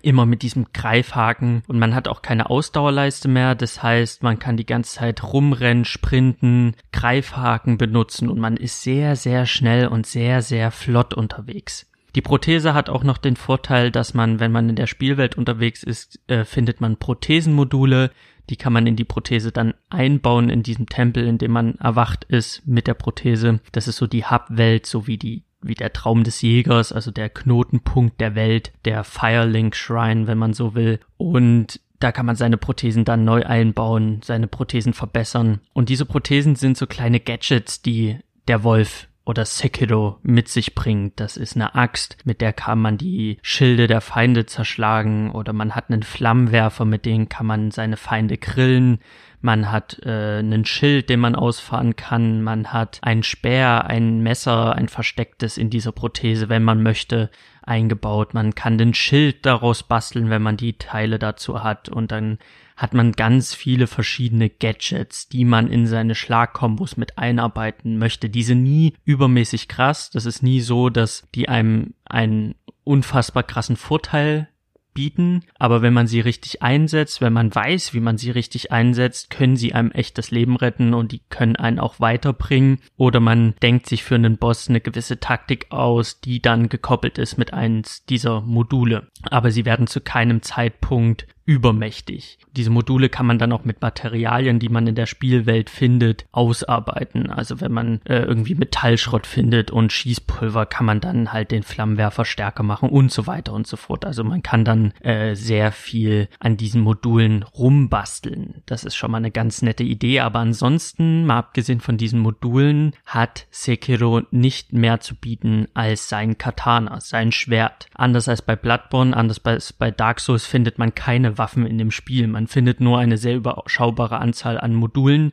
[0.03, 3.57] immer mit diesem Greifhaken und man hat auch keine Ausdauerleiste mehr.
[3.57, 9.17] Das heißt, man kann die ganze Zeit rumrennen, sprinten, Greifhaken benutzen und man ist sehr,
[9.17, 11.89] sehr schnell und sehr, sehr flott unterwegs.
[12.14, 15.83] Die Prothese hat auch noch den Vorteil, dass man, wenn man in der Spielwelt unterwegs
[15.83, 18.11] ist, äh, findet man Prothesenmodule,
[18.49, 22.25] die kann man in die Prothese dann einbauen in diesem Tempel, in dem man erwacht
[22.25, 23.61] ist mit der Prothese.
[23.70, 27.29] Das ist so die Hub-Welt, so wie die wie der Traum des Jägers, also der
[27.29, 31.01] Knotenpunkt der Welt, der Firelink Shrine, wenn man so will.
[31.18, 35.61] Und da kann man seine Prothesen dann neu einbauen, seine Prothesen verbessern.
[35.75, 38.18] Und diese Prothesen sind so kleine Gadgets, die
[38.49, 41.21] der Wolf oder Sekiro mit sich bringt.
[41.21, 45.75] Das ist eine Axt, mit der kann man die Schilde der Feinde zerschlagen oder man
[45.75, 48.99] hat einen Flammenwerfer, mit dem kann man seine Feinde grillen.
[49.43, 52.43] Man hat äh, einen Schild, den man ausfahren kann.
[52.43, 57.31] Man hat ein Speer, ein Messer, ein verstecktes in dieser Prothese, wenn man möchte,
[57.63, 58.35] eingebaut.
[58.35, 61.89] Man kann den Schild daraus basteln, wenn man die Teile dazu hat.
[61.89, 62.39] Und dann
[62.81, 68.31] hat man ganz viele verschiedene Gadgets, die man in seine Schlagkombos mit einarbeiten möchte.
[68.31, 70.09] Die sind nie übermäßig krass.
[70.09, 74.49] Das ist nie so, dass die einem einen unfassbar krassen Vorteil
[74.95, 79.31] bieten, aber wenn man sie richtig einsetzt, wenn man weiß, wie man sie richtig einsetzt,
[79.31, 83.55] können sie einem echt das Leben retten und die können einen auch weiterbringen oder man
[83.62, 88.05] denkt sich für einen Boss eine gewisse Taktik aus, die dann gekoppelt ist mit eins
[88.07, 89.09] dieser Module.
[89.31, 92.39] Aber sie werden zu keinem Zeitpunkt übermächtig.
[92.55, 97.29] Diese Module kann man dann auch mit Materialien, die man in der Spielwelt findet, ausarbeiten.
[97.29, 102.25] Also wenn man äh, irgendwie Metallschrott findet und Schießpulver, kann man dann halt den Flammenwerfer
[102.25, 104.05] stärker machen und so weiter und so fort.
[104.05, 108.63] Also man kann dann äh, sehr viel an diesen Modulen rumbasteln.
[108.67, 110.21] Das ist schon mal eine ganz nette Idee.
[110.21, 116.39] Aber ansonsten, mal abgesehen von diesen Modulen, hat Sekiro nicht mehr zu bieten als sein
[116.39, 117.89] Katana, sein Schwert.
[117.93, 121.90] Anders als bei Bloodborne, anders als bei Dark Souls findet man keine Waffen in dem
[121.90, 122.29] Spiel.
[122.29, 125.33] Man findet nur eine sehr überschaubare Anzahl an Modulen.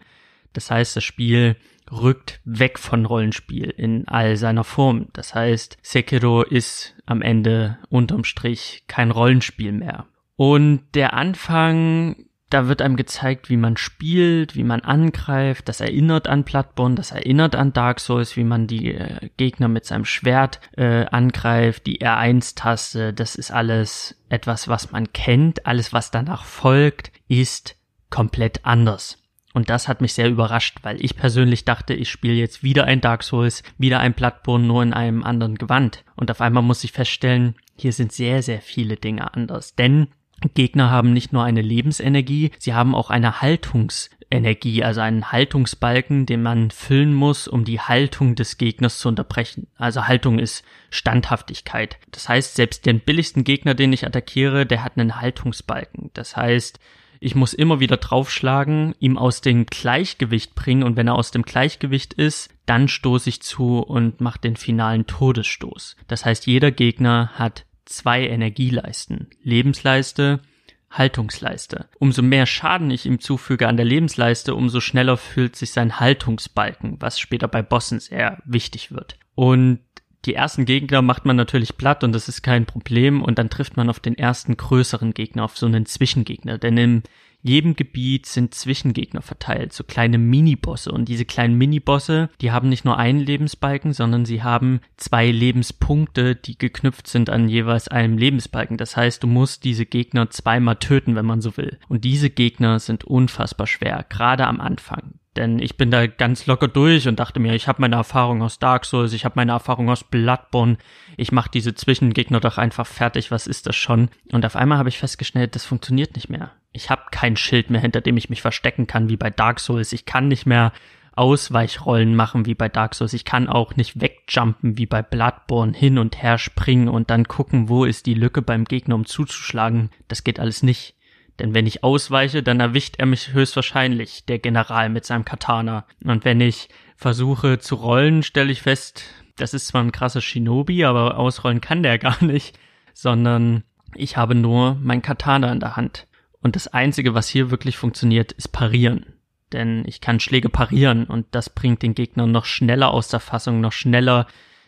[0.53, 1.57] Das heißt, das Spiel
[1.91, 5.09] rückt weg von Rollenspiel in all seiner Form.
[5.13, 10.07] Das heißt, Sekiro ist am Ende unterm Strich kein Rollenspiel mehr.
[10.37, 15.67] Und der Anfang da wird einem gezeigt, wie man spielt, wie man angreift.
[15.67, 19.85] Das erinnert an Bloodborne, das erinnert an Dark Souls, wie man die äh, Gegner mit
[19.85, 23.13] seinem Schwert äh, angreift, die R1-Taste.
[23.13, 25.65] Das ist alles etwas, was man kennt.
[25.65, 27.75] Alles, was danach folgt, ist
[28.09, 29.17] komplett anders.
[29.53, 33.01] Und das hat mich sehr überrascht, weil ich persönlich dachte, ich spiele jetzt wieder ein
[33.01, 36.05] Dark Souls, wieder ein Bloodborne, nur in einem anderen Gewand.
[36.15, 39.75] Und auf einmal muss ich feststellen, hier sind sehr, sehr viele Dinge anders.
[39.75, 40.09] Denn
[40.53, 46.43] Gegner haben nicht nur eine Lebensenergie, sie haben auch eine Haltungsenergie, also einen Haltungsbalken, den
[46.43, 49.67] man füllen muss, um die Haltung des Gegners zu unterbrechen.
[49.77, 51.97] Also Haltung ist Standhaftigkeit.
[52.11, 56.11] Das heißt, selbst den billigsten Gegner, den ich attackiere, der hat einen Haltungsbalken.
[56.13, 56.79] Das heißt,
[57.19, 61.43] ich muss immer wieder draufschlagen, ihm aus dem Gleichgewicht bringen und wenn er aus dem
[61.43, 65.95] Gleichgewicht ist, dann stoße ich zu und mache den finalen Todesstoß.
[66.07, 69.27] Das heißt, jeder Gegner hat zwei Energieleisten.
[69.43, 70.41] Lebensleiste,
[70.89, 71.89] Haltungsleiste.
[71.99, 76.97] Umso mehr Schaden ich ihm zufüge an der Lebensleiste, umso schneller füllt sich sein Haltungsbalken,
[76.99, 79.17] was später bei Bossen sehr wichtig wird.
[79.35, 79.79] Und
[80.25, 83.77] die ersten Gegner macht man natürlich platt und das ist kein Problem und dann trifft
[83.77, 87.03] man auf den ersten größeren Gegner, auf so einen Zwischengegner, denn in
[87.43, 92.85] jedem Gebiet sind Zwischengegner verteilt, so kleine Minibosse und diese kleinen Minibosse, die haben nicht
[92.85, 98.77] nur einen Lebensbalken, sondern sie haben zwei Lebenspunkte, die geknüpft sind an jeweils einem Lebensbalken.
[98.77, 101.79] Das heißt, du musst diese Gegner zweimal töten, wenn man so will.
[101.87, 105.13] Und diese Gegner sind unfassbar schwer, gerade am Anfang.
[105.37, 108.57] Denn ich bin da ganz locker durch und dachte mir, ich habe meine Erfahrung aus
[108.57, 110.77] Dark Souls, ich habe meine Erfahrung aus Bloodborne,
[111.15, 114.09] ich mache diese Zwischengegner doch einfach fertig, was ist das schon?
[114.31, 116.53] Und auf einmal habe ich festgestellt, das funktioniert nicht mehr.
[116.77, 119.93] Ich habe kein Schild mehr, hinter dem ich mich verstecken kann, wie bei Dark Souls.
[119.93, 120.71] Ich kann nicht mehr
[121.15, 123.13] Ausweichrollen machen wie bei Dark Souls.
[123.13, 127.67] Ich kann auch nicht wegjumpen wie bei Bloodborne, hin und her springen und dann gucken,
[127.67, 129.89] wo ist die Lücke beim Gegner, um zuzuschlagen.
[130.07, 130.93] Das geht alles nicht.
[131.39, 135.87] Denn wenn ich ausweiche, dann erwischt er mich höchstwahrscheinlich, der General mit seinem Katana.
[136.03, 139.03] Und wenn ich versuche zu rollen, stelle ich fest,
[139.35, 142.59] das ist zwar ein krasser Shinobi, aber ausrollen kann der gar nicht,
[142.93, 143.63] sondern
[143.95, 146.05] ich habe nur mein Katana in der Hand.
[146.47, 149.07] Und das Einzige, was hier wirklich funktioniert, ist parieren.
[149.51, 153.59] Denn ich kann Schläge parieren und das bringt den Gegner noch schneller aus der Fassung,
[153.59, 154.27] noch schneller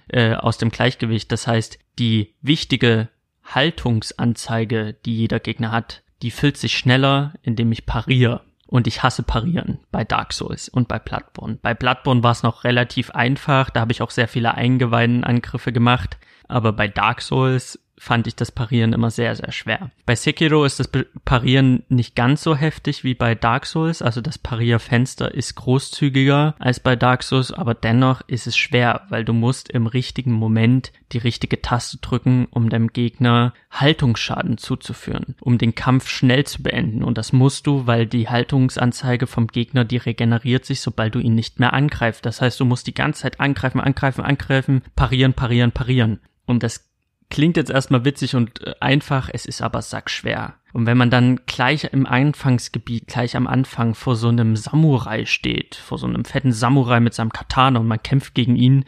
[0.09, 1.31] äh, aus dem Gleichgewicht.
[1.31, 3.07] Das heißt, die wichtige
[3.45, 8.41] Haltungsanzeige, die jeder Gegner hat, die füllt sich schneller, indem ich pariere.
[8.67, 11.59] Und ich hasse parieren bei Dark Souls und bei Bloodborne.
[11.61, 16.17] Bei Bloodborne war es noch relativ einfach, da habe ich auch sehr viele Eingeweiden-Angriffe gemacht.
[16.49, 19.91] Aber bei Dark Souls fand ich das Parieren immer sehr, sehr schwer.
[20.05, 20.89] Bei Sekiro ist das
[21.25, 26.79] Parieren nicht ganz so heftig wie bei Dark Souls, also das Parierfenster ist großzügiger als
[26.79, 31.17] bei Dark Souls, aber dennoch ist es schwer, weil du musst im richtigen Moment die
[31.17, 37.17] richtige Taste drücken, um deinem Gegner Haltungsschaden zuzuführen, um den Kampf schnell zu beenden und
[37.17, 41.59] das musst du, weil die Haltungsanzeige vom Gegner, die regeneriert sich, sobald du ihn nicht
[41.59, 42.25] mehr angreifst.
[42.25, 46.19] Das heißt, du musst die ganze Zeit angreifen, angreifen, angreifen, parieren, parieren, parieren.
[46.45, 46.88] Und das
[47.29, 50.55] klingt jetzt erstmal witzig und äh, einfach, es ist aber sackschwer.
[50.73, 55.75] Und wenn man dann gleich im Anfangsgebiet, gleich am Anfang vor so einem Samurai steht,
[55.75, 58.85] vor so einem fetten Samurai mit seinem Katana und man kämpft gegen ihn,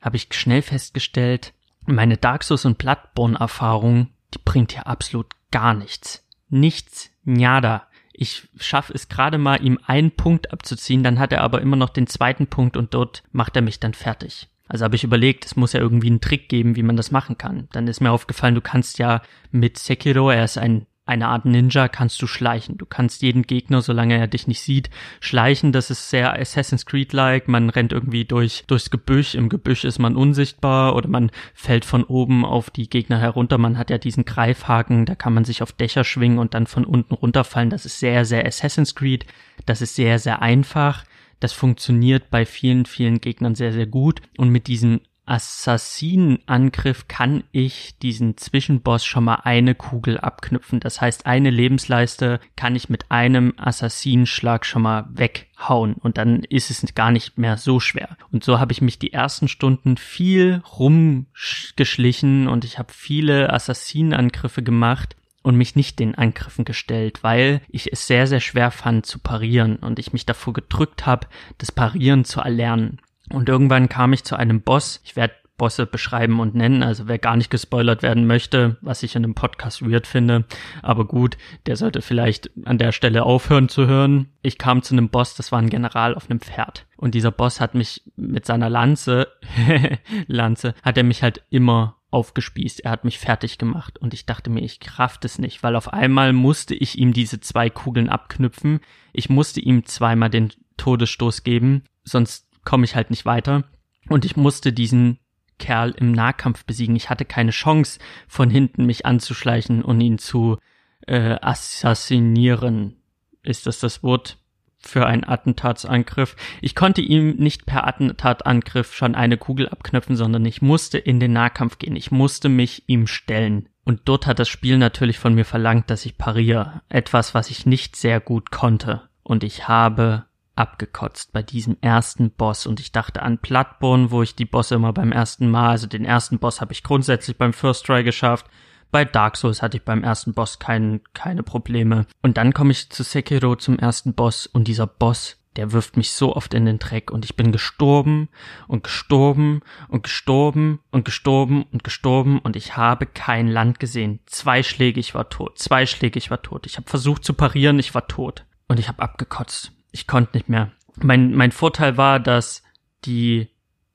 [0.00, 1.52] habe ich schnell festgestellt,
[1.86, 6.26] meine Dark Souls und Bloodborne Erfahrung, die bringt hier absolut gar nichts.
[6.48, 7.86] Nichts, nada.
[8.12, 11.90] Ich schaffe es gerade mal, ihm einen Punkt abzuziehen, dann hat er aber immer noch
[11.90, 14.48] den zweiten Punkt und dort macht er mich dann fertig.
[14.70, 17.36] Also habe ich überlegt, es muss ja irgendwie einen Trick geben, wie man das machen
[17.36, 17.68] kann.
[17.72, 21.88] Dann ist mir aufgefallen, du kannst ja mit Sekiro, er ist ein eine Art Ninja
[21.88, 22.78] kannst du schleichen.
[22.78, 25.72] Du kannst jeden Gegner, solange er dich nicht sieht, schleichen.
[25.72, 27.48] Das ist sehr Assassin's Creed-like.
[27.48, 29.34] Man rennt irgendwie durch, durchs Gebüsch.
[29.34, 33.58] Im Gebüsch ist man unsichtbar oder man fällt von oben auf die Gegner herunter.
[33.58, 36.84] Man hat ja diesen Greifhaken, da kann man sich auf Dächer schwingen und dann von
[36.84, 37.70] unten runterfallen.
[37.70, 39.26] Das ist sehr, sehr Assassin's Creed.
[39.66, 41.04] Das ist sehr, sehr einfach.
[41.40, 44.20] Das funktioniert bei vielen, vielen Gegnern sehr, sehr gut.
[44.36, 45.00] Und mit diesem
[45.30, 50.80] Assassinenangriff kann ich diesen Zwischenboss schon mal eine Kugel abknüpfen.
[50.80, 56.70] Das heißt, eine Lebensleiste kann ich mit einem Assassinenschlag schon mal weghauen und dann ist
[56.70, 58.16] es gar nicht mehr so schwer.
[58.32, 64.64] Und so habe ich mich die ersten Stunden viel rumgeschlichen und ich habe viele Assassinenangriffe
[64.64, 69.18] gemacht und mich nicht den Angriffen gestellt, weil ich es sehr, sehr schwer fand zu
[69.18, 71.26] parieren und ich mich davor gedrückt habe,
[71.58, 73.00] das Parieren zu erlernen.
[73.30, 75.00] Und irgendwann kam ich zu einem Boss.
[75.04, 76.82] Ich werde Bosse beschreiben und nennen.
[76.82, 80.46] Also wer gar nicht gespoilert werden möchte, was ich in einem Podcast weird finde.
[80.80, 81.36] Aber gut,
[81.66, 84.30] der sollte vielleicht an der Stelle aufhören zu hören.
[84.40, 86.86] Ich kam zu einem Boss, das war ein General auf einem Pferd.
[86.96, 89.28] Und dieser Boss hat mich mit seiner Lanze,
[90.26, 92.80] Lanze, hat er mich halt immer aufgespießt.
[92.80, 95.92] Er hat mich fertig gemacht und ich dachte mir, ich kraft es nicht, weil auf
[95.92, 98.80] einmal musste ich ihm diese zwei Kugeln abknüpfen.
[99.12, 103.64] Ich musste ihm zweimal den Todesstoß geben, sonst komme ich halt nicht weiter.
[104.08, 105.18] Und ich musste diesen
[105.60, 106.96] Kerl im Nahkampf besiegen.
[106.96, 110.58] Ich hatte keine Chance, von hinten mich anzuschleichen und ihn zu
[111.06, 112.96] äh, assassinieren.
[113.42, 114.38] ist das das Wort
[114.82, 116.36] für einen Attentatsangriff.
[116.60, 121.32] Ich konnte ihm nicht per Attentatangriff schon eine Kugel abknöpfen, sondern ich musste in den
[121.32, 121.96] Nahkampf gehen.
[121.96, 123.68] Ich musste mich ihm stellen.
[123.84, 126.82] Und dort hat das Spiel natürlich von mir verlangt, dass ich pariere.
[126.88, 129.02] Etwas, was ich nicht sehr gut konnte.
[129.22, 130.24] Und ich habe
[130.60, 134.92] abgekotzt bei diesem ersten Boss und ich dachte an Bloodborne, wo ich die Bosse immer
[134.92, 138.46] beim ersten Mal, also den ersten Boss habe ich grundsätzlich beim First Try geschafft.
[138.90, 142.06] Bei Dark Souls hatte ich beim ersten Boss kein, keine Probleme.
[142.22, 146.12] Und dann komme ich zu Sekiro zum ersten Boss und dieser Boss, der wirft mich
[146.12, 148.28] so oft in den Dreck und ich bin gestorben
[148.68, 154.20] und gestorben und gestorben und gestorben und gestorben und ich habe kein Land gesehen.
[154.26, 155.58] Zwei Schläge, ich war tot.
[155.58, 156.66] Zwei Schläge, ich war tot.
[156.66, 158.44] Ich habe versucht zu parieren, ich war tot.
[158.68, 159.72] Und ich habe abgekotzt.
[159.92, 160.72] Ich konnte nicht mehr.
[160.96, 162.62] Mein, mein Vorteil war, dass
[163.04, 163.48] die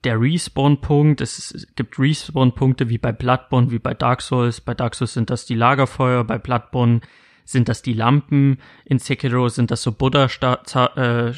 [0.04, 4.60] der Respawn-Punkt, es gibt Respawn-Punkte wie bei Bloodborne, wie bei Dark Souls.
[4.60, 7.00] Bei Dark Souls sind das die Lagerfeuer, bei Bloodborne
[7.44, 11.34] sind das die Lampen, in Sekiro sind das so Buddha-Statuen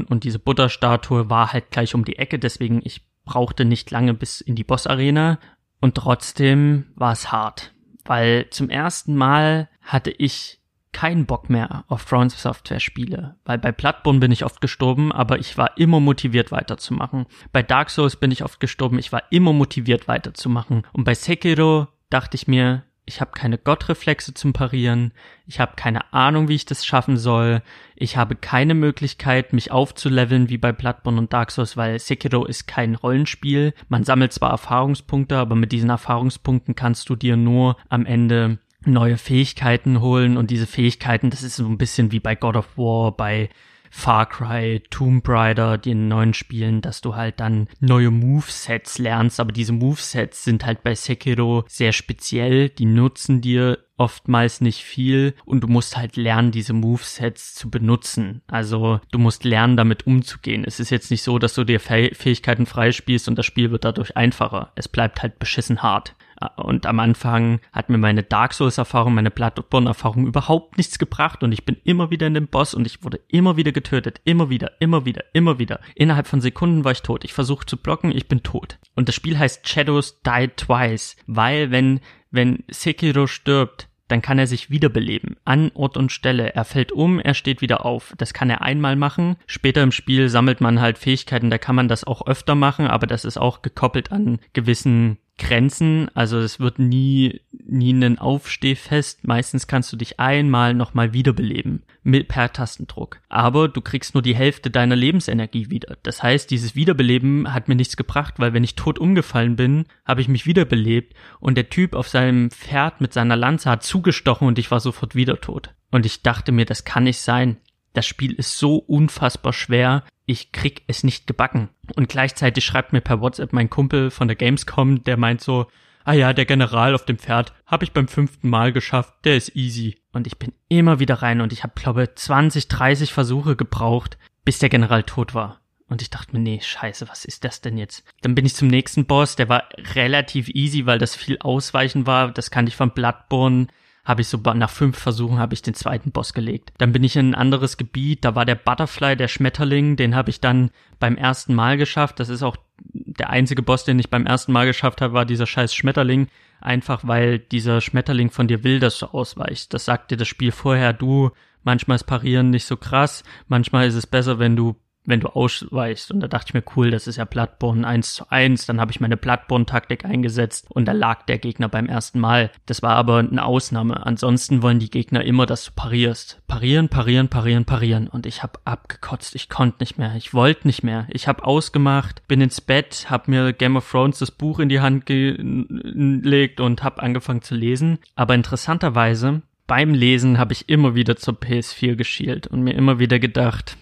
[0.00, 4.14] äh, und diese Buddha-Statue war halt gleich um die Ecke, deswegen ich brauchte nicht lange
[4.14, 5.38] bis in die Boss-Arena
[5.80, 7.74] und trotzdem war es hart,
[8.04, 10.61] weil zum ersten Mal hatte ich
[10.92, 15.38] keinen Bock mehr auf Front Software Spiele, weil bei Bloodborne bin ich oft gestorben, aber
[15.38, 17.26] ich war immer motiviert weiterzumachen.
[17.52, 20.82] Bei Dark Souls bin ich oft gestorben, ich war immer motiviert weiterzumachen.
[20.92, 25.12] Und bei Sekiro dachte ich mir, ich habe keine Gottreflexe zum Parieren,
[25.46, 27.62] ich habe keine Ahnung, wie ich das schaffen soll,
[27.96, 32.68] ich habe keine Möglichkeit, mich aufzuleveln wie bei Bloodborne und Dark Souls, weil Sekiro ist
[32.68, 33.74] kein Rollenspiel.
[33.88, 39.16] Man sammelt zwar Erfahrungspunkte, aber mit diesen Erfahrungspunkten kannst du dir nur am Ende neue
[39.16, 43.16] Fähigkeiten holen und diese Fähigkeiten, das ist so ein bisschen wie bei God of War,
[43.16, 43.48] bei
[43.94, 49.52] Far Cry, Tomb Raider, den neuen Spielen, dass du halt dann neue Movesets lernst, aber
[49.52, 55.60] diese Movesets sind halt bei Sekiro sehr speziell, die nutzen dir oftmals nicht viel und
[55.60, 58.40] du musst halt lernen, diese Movesets zu benutzen.
[58.48, 60.64] Also du musst lernen, damit umzugehen.
[60.66, 64.16] Es ist jetzt nicht so, dass du dir Fähigkeiten freispielst und das Spiel wird dadurch
[64.16, 64.72] einfacher.
[64.74, 66.16] Es bleibt halt beschissen hart.
[66.56, 71.64] Und am Anfang hat mir meine Dark Souls-Erfahrung, meine Bloodborne-Erfahrung überhaupt nichts gebracht und ich
[71.64, 74.20] bin immer wieder in dem Boss und ich wurde immer wieder getötet.
[74.24, 75.80] Immer wieder, immer wieder, immer wieder.
[75.94, 77.24] Innerhalb von Sekunden war ich tot.
[77.24, 78.78] Ich versuche zu blocken, ich bin tot.
[78.94, 84.46] Und das Spiel heißt Shadows Die Twice, weil wenn, wenn Sekiro stirbt, dann kann er
[84.46, 85.36] sich wiederbeleben.
[85.46, 86.54] An Ort und Stelle.
[86.54, 88.12] Er fällt um, er steht wieder auf.
[88.18, 89.36] Das kann er einmal machen.
[89.46, 93.06] Später im Spiel sammelt man halt Fähigkeiten, da kann man das auch öfter machen, aber
[93.06, 99.26] das ist auch gekoppelt an gewissen Grenzen, also es wird nie, nie ein Aufstehfest.
[99.26, 101.82] Meistens kannst du dich einmal nochmal wiederbeleben.
[102.04, 103.20] Mit, per Tastendruck.
[103.28, 105.96] Aber du kriegst nur die Hälfte deiner Lebensenergie wieder.
[106.02, 110.20] Das heißt, dieses Wiederbeleben hat mir nichts gebracht, weil wenn ich tot umgefallen bin, habe
[110.20, 114.58] ich mich wiederbelebt und der Typ auf seinem Pferd mit seiner Lanze hat zugestochen und
[114.58, 115.74] ich war sofort wieder tot.
[115.92, 117.58] Und ich dachte mir, das kann nicht sein.
[117.92, 121.68] Das Spiel ist so unfassbar schwer ich krieg es nicht gebacken.
[121.94, 125.66] Und gleichzeitig schreibt mir per WhatsApp mein Kumpel von der Gamescom, der meint so,
[126.04, 129.54] ah ja, der General auf dem Pferd, habe ich beim fünften Mal geschafft, der ist
[129.56, 130.00] easy.
[130.12, 134.58] Und ich bin immer wieder rein und ich habe, glaube 20, 30 Versuche gebraucht, bis
[134.58, 135.60] der General tot war.
[135.88, 138.04] Und ich dachte mir, nee, scheiße, was ist das denn jetzt?
[138.22, 142.32] Dann bin ich zum nächsten Boss, der war relativ easy, weil das viel Ausweichen war.
[142.32, 143.66] Das kannte ich von Bloodborne
[144.04, 146.72] habe ich so nach fünf Versuchen habe ich den zweiten Boss gelegt.
[146.78, 150.30] Dann bin ich in ein anderes Gebiet, da war der Butterfly, der Schmetterling, den habe
[150.30, 152.18] ich dann beim ersten Mal geschafft.
[152.18, 155.46] Das ist auch der einzige Boss, den ich beim ersten Mal geschafft habe, war dieser
[155.46, 156.28] scheiß Schmetterling.
[156.60, 159.72] Einfach weil dieser Schmetterling von dir will, dass du ausweichst.
[159.72, 161.30] Das sagt dir das Spiel vorher, du,
[161.62, 166.10] manchmal ist Parieren nicht so krass, manchmal ist es besser, wenn du wenn du ausweichst.
[166.10, 168.66] Und da dachte ich mir, cool, das ist ja Bloodborne 1 zu 1.
[168.66, 172.50] Dann habe ich meine Bloodborne-Taktik eingesetzt und da lag der Gegner beim ersten Mal.
[172.66, 174.06] Das war aber eine Ausnahme.
[174.06, 176.40] Ansonsten wollen die Gegner immer, dass du parierst.
[176.46, 178.08] Parieren, parieren, parieren, parieren.
[178.08, 179.34] Und ich habe abgekotzt.
[179.34, 180.14] Ich konnte nicht mehr.
[180.16, 181.06] Ich wollte nicht mehr.
[181.10, 184.80] Ich habe ausgemacht, bin ins Bett, habe mir Game of Thrones das Buch in die
[184.80, 187.98] Hand gelegt und habe angefangen zu lesen.
[188.14, 193.18] Aber interessanterweise beim Lesen habe ich immer wieder zur PS4 geschielt und mir immer wieder
[193.18, 193.78] gedacht,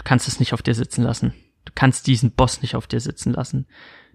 [0.00, 1.34] Du kannst es nicht auf dir sitzen lassen.
[1.66, 3.66] Du kannst diesen Boss nicht auf dir sitzen lassen.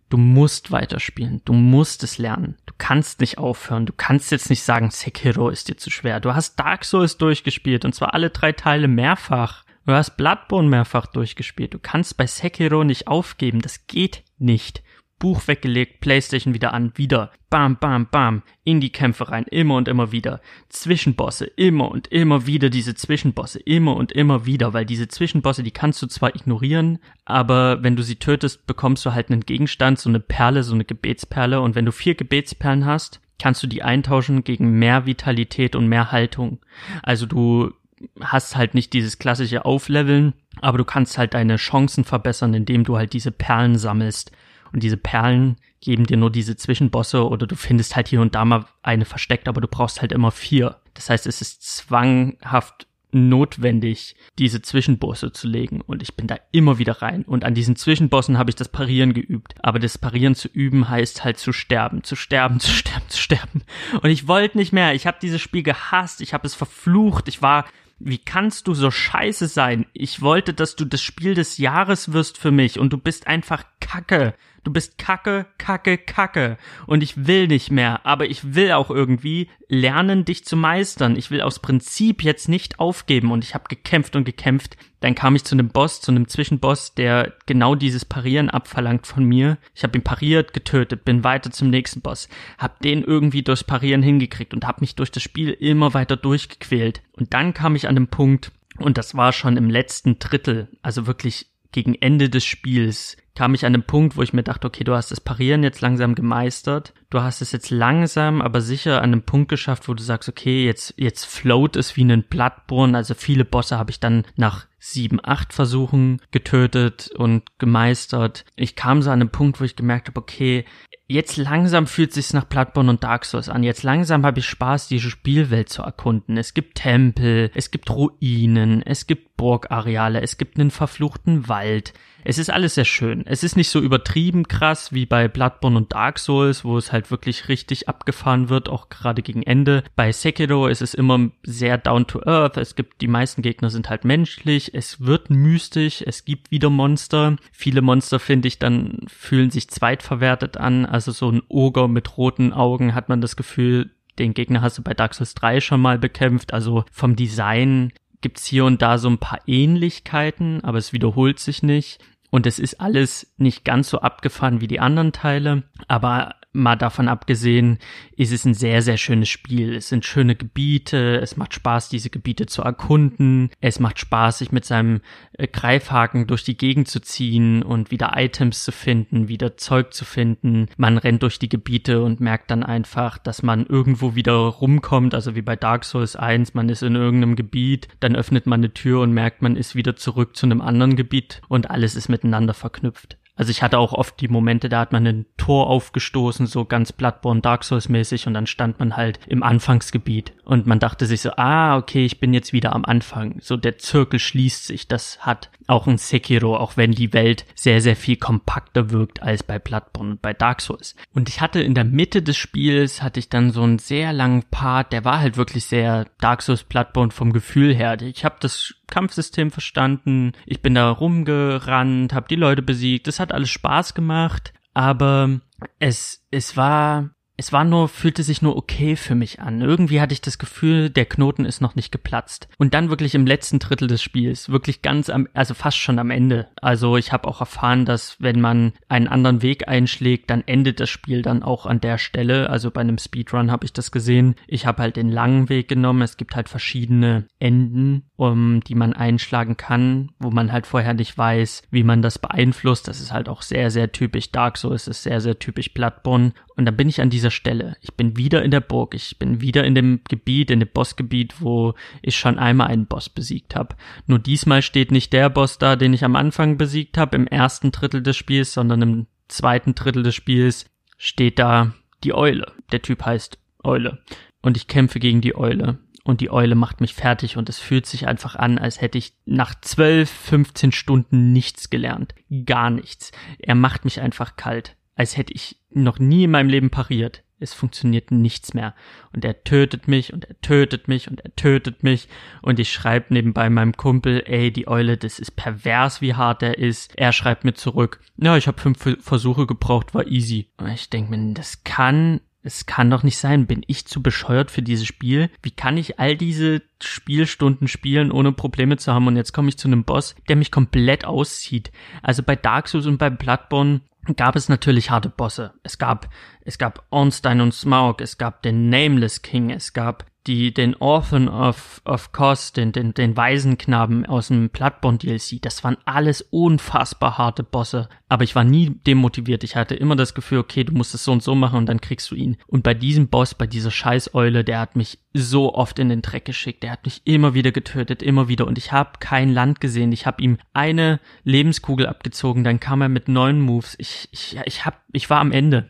[0.09, 1.43] Du musst weiterspielen.
[1.45, 2.57] Du musst es lernen.
[2.65, 3.86] Du kannst nicht aufhören.
[3.86, 6.19] Du kannst jetzt nicht sagen, Sekiro ist dir zu schwer.
[6.19, 9.63] Du hast Dark Souls durchgespielt und zwar alle drei Teile mehrfach.
[9.86, 11.75] Du hast Bloodborne mehrfach durchgespielt.
[11.75, 13.61] Du kannst bei Sekiro nicht aufgeben.
[13.61, 14.81] Das geht nicht.
[15.20, 17.32] Buch weggelegt, Playstation wieder an, wieder.
[17.49, 18.43] Bam, bam, bam.
[18.63, 20.41] In die Kämpfe rein, immer und immer wieder.
[20.70, 25.72] Zwischenbosse, immer und immer wieder diese Zwischenbosse, immer und immer wieder, weil diese Zwischenbosse, die
[25.72, 30.09] kannst du zwar ignorieren, aber wenn du sie tötest, bekommst du halt einen Gegenstand, so
[30.09, 34.43] eine Perle, so eine Gebetsperle und wenn du vier Gebetsperlen hast, kannst du die eintauschen
[34.43, 36.59] gegen mehr Vitalität und mehr Haltung.
[37.03, 37.72] Also du
[38.20, 42.97] hast halt nicht dieses klassische Aufleveln, aber du kannst halt deine Chancen verbessern, indem du
[42.97, 44.32] halt diese Perlen sammelst.
[44.76, 48.43] Und diese Perlen geben dir nur diese Zwischenbosse oder du findest halt hier und da
[48.43, 50.82] mal eine versteckt, aber du brauchst halt immer vier.
[50.95, 55.80] Das heißt, es ist zwanghaft notwendig, diese Zwischenbosse zu legen.
[55.80, 57.23] Und ich bin da immer wieder rein.
[57.23, 59.55] Und an diesen Zwischenbossen habe ich das Parieren geübt.
[59.61, 63.61] Aber das Parieren zu üben heißt halt zu sterben, zu sterben, zu sterben, zu sterben.
[64.01, 64.93] Und ich wollte nicht mehr.
[64.93, 66.19] Ich habe dieses Spiel gehasst.
[66.19, 67.30] Ich habe es verflucht.
[67.30, 67.63] Ich war
[67.99, 69.86] wie kannst du so scheiße sein?
[69.93, 73.63] Ich wollte, dass du das Spiel des Jahres wirst für mich und du bist einfach
[73.80, 74.34] Kacke.
[74.66, 76.57] Du bist Kacke, Kacke, Kacke.
[76.88, 81.16] Und ich will nicht mehr, aber ich will auch irgendwie lernen, dich zu meistern.
[81.16, 84.76] Ich will aus Prinzip jetzt nicht aufgeben und ich habe gekämpft und gekämpft.
[85.01, 89.24] Dann kam ich zu einem Boss, zu einem Zwischenboss, der genau dieses Parieren abverlangt von
[89.24, 89.59] mir.
[89.76, 94.01] Ich habe ihn pariert, getötet, bin weiter zum nächsten Boss, hab den irgendwie durchs Parieren
[94.01, 97.03] hingekriegt und hab mich durch das Spiel immer weiter durchgequält.
[97.13, 101.05] Und dann kam ich an den Punkt, und das war schon im letzten Drittel, also
[101.05, 104.83] wirklich gegen Ende des Spiels, kam ich an den Punkt, wo ich mir dachte, okay,
[104.83, 106.93] du hast das Parieren jetzt langsam gemeistert.
[107.09, 110.65] Du hast es jetzt langsam, aber sicher an den Punkt geschafft, wo du sagst, okay,
[110.65, 112.97] jetzt, jetzt float es wie ein Bloodborne.
[112.97, 118.45] Also viele Bosse habe ich dann nach sieben, acht Versuchen getötet und gemeistert.
[118.55, 120.65] Ich kam so an den Punkt, wo ich gemerkt habe, okay,
[121.07, 123.63] jetzt langsam fühlt sich's nach Bloodborne und Dark Souls an.
[123.63, 126.38] Jetzt langsam habe ich Spaß, diese Spielwelt zu erkunden.
[126.38, 131.93] Es gibt Tempel, es gibt Ruinen, es gibt Burgareale, es gibt einen verfluchten Wald.
[132.28, 133.23] Es ist alles sehr schön.
[133.28, 137.11] Es ist nicht so übertrieben krass wie bei Bloodborne und Dark Souls, wo es halt
[137.11, 139.84] wirklich richtig abgefahren wird, auch gerade gegen Ende.
[139.95, 142.57] Bei Sekiro ist es immer sehr down to earth.
[142.57, 144.73] Es gibt, die meisten Gegner sind halt menschlich.
[144.73, 146.01] Es wird mystisch.
[146.05, 147.36] Es gibt wieder Monster.
[147.51, 150.88] Viele Monster, finde ich, dann fühlen sich zweitverwertet an.
[150.88, 154.82] Also so ein Oger mit roten Augen hat man das Gefühl, den Gegner hast du
[154.82, 156.53] bei Dark Souls 3 schon mal bekämpft.
[156.53, 161.61] Also vom Design gibt's hier und da so ein paar Ähnlichkeiten, aber es wiederholt sich
[161.61, 161.99] nicht.
[162.36, 167.08] Und es ist alles nicht ganz so abgefahren wie die anderen Teile, aber mal davon
[167.08, 167.78] abgesehen,
[168.16, 169.76] ist es ein sehr, sehr schönes Spiel.
[169.76, 174.51] Es sind schöne Gebiete, es macht Spaß, diese Gebiete zu erkunden, es macht Spaß, sich
[174.51, 175.01] mit seinem
[175.34, 180.06] äh, Greifhaken durch die Gegend zu ziehen und wieder Items zu finden, wieder Zeug zu
[180.06, 180.68] finden.
[180.78, 185.36] Man rennt durch die Gebiete und merkt dann einfach, dass man irgendwo wieder rumkommt, also
[185.36, 189.01] wie bei Dark Souls 1, man ist in irgendeinem Gebiet, dann öffnet man eine Tür
[189.01, 193.18] und merkt, man ist wieder zurück zu einem anderen Gebiet und alles ist miteinander verknüpft.
[193.36, 196.91] Also ich hatte auch oft die Momente, da hat man ein Tor aufgestoßen, so ganz
[196.91, 201.21] Bloodborne Dark Souls mäßig und dann stand man halt im Anfangsgebiet und man dachte sich
[201.21, 203.39] so, ah, okay, ich bin jetzt wieder am Anfang.
[203.41, 204.88] So der Zirkel schließt sich.
[204.88, 209.43] Das hat auch ein Sekiro, auch wenn die Welt sehr, sehr viel kompakter wirkt als
[209.43, 210.95] bei Bloodborne und bei Dark Souls.
[211.13, 214.43] Und ich hatte in der Mitte des Spiels, hatte ich dann so einen sehr langen
[214.43, 217.99] Part, der war halt wirklich sehr Dark Souls Bloodborne vom Gefühl her.
[218.01, 223.31] Ich habe das Kampfsystem verstanden, ich bin da rumgerannt, habe die Leute besiegt, es hat
[223.31, 225.41] alles Spaß gemacht, aber
[225.79, 229.61] es, es war es war nur, fühlte sich nur okay für mich an.
[229.61, 232.47] Irgendwie hatte ich das Gefühl, der Knoten ist noch nicht geplatzt.
[232.57, 236.11] Und dann wirklich im letzten Drittel des Spiels, wirklich ganz am, also fast schon am
[236.11, 236.47] Ende.
[236.61, 240.89] Also ich habe auch erfahren, dass wenn man einen anderen Weg einschlägt, dann endet das
[240.89, 242.49] Spiel dann auch an der Stelle.
[242.49, 244.36] Also bei einem Speedrun habe ich das gesehen.
[244.47, 246.03] Ich habe halt den langen Weg genommen.
[246.03, 251.17] Es gibt halt verschiedene Enden, um die man einschlagen kann, wo man halt vorher nicht
[251.17, 252.88] weiß, wie man das beeinflusst.
[252.88, 256.31] Das ist halt auch sehr, sehr typisch Dark Souls, ist sehr, sehr typisch Bloodborne.
[256.55, 257.76] Und dann bin ich an dieser Stelle.
[257.82, 258.93] Ich bin wieder in der Burg.
[258.93, 261.73] Ich bin wieder in dem Gebiet, in dem Bossgebiet, wo
[262.03, 263.76] ich schon einmal einen Boss besiegt habe.
[264.05, 267.71] Nur diesmal steht nicht der Boss da, den ich am Anfang besiegt habe, im ersten
[267.71, 270.65] Drittel des Spiels, sondern im zweiten Drittel des Spiels
[270.99, 271.73] steht da
[272.03, 272.53] die Eule.
[272.71, 274.03] Der Typ heißt Eule.
[274.43, 275.80] Und ich kämpfe gegen die Eule.
[276.03, 279.13] Und die Eule macht mich fertig und es fühlt sich einfach an, als hätte ich
[279.26, 282.13] nach 12, 15 Stunden nichts gelernt.
[282.45, 283.11] Gar nichts.
[283.39, 287.23] Er macht mich einfach kalt als hätte ich noch nie in meinem Leben pariert.
[287.37, 288.73] Es funktioniert nichts mehr.
[289.13, 292.07] Und er tötet mich und er tötet mich und er tötet mich.
[292.41, 296.57] Und ich schreibe nebenbei meinem Kumpel, ey, die Eule, das ist pervers, wie hart er
[296.57, 296.97] ist.
[296.97, 300.47] Er schreibt mir zurück, ja, ich habe fünf Versuche gebraucht, war easy.
[300.57, 303.47] Und ich denke mir, das kann, es kann doch nicht sein.
[303.47, 305.29] Bin ich zu bescheuert für dieses Spiel?
[305.41, 309.07] Wie kann ich all diese Spielstunden spielen, ohne Probleme zu haben?
[309.07, 311.73] Und jetzt komme ich zu einem Boss, der mich komplett auszieht.
[312.01, 313.81] Also bei Dark Souls und bei Bloodborne
[314.16, 315.53] gab es natürlich harte Bosse.
[315.64, 316.10] Es gab,
[316.41, 321.28] es gab Ornstein und Smaug, es gab den Nameless King, es gab die, den Orphan
[321.30, 327.17] of, of Cos, den, den, den Waisenknaben aus dem Bloodborne DLC, das waren alles unfassbar
[327.17, 327.89] harte Bosse.
[328.09, 329.43] Aber ich war nie demotiviert.
[329.43, 331.82] Ich hatte immer das Gefühl, okay, du musst es so und so machen und dann
[331.82, 332.38] kriegst du ihn.
[332.47, 336.26] Und bei diesem Boss, bei dieser Scheißeule, der hat mich so oft in den Dreck
[336.26, 336.63] geschickt.
[336.63, 338.47] Der hat mich immer wieder getötet, immer wieder.
[338.47, 339.91] Und ich habe kein Land gesehen.
[339.91, 343.76] Ich habe ihm eine Lebenskugel abgezogen, dann kam er mit neun Moves.
[343.80, 345.69] Ich, ich, ich hab, ich war am Ende.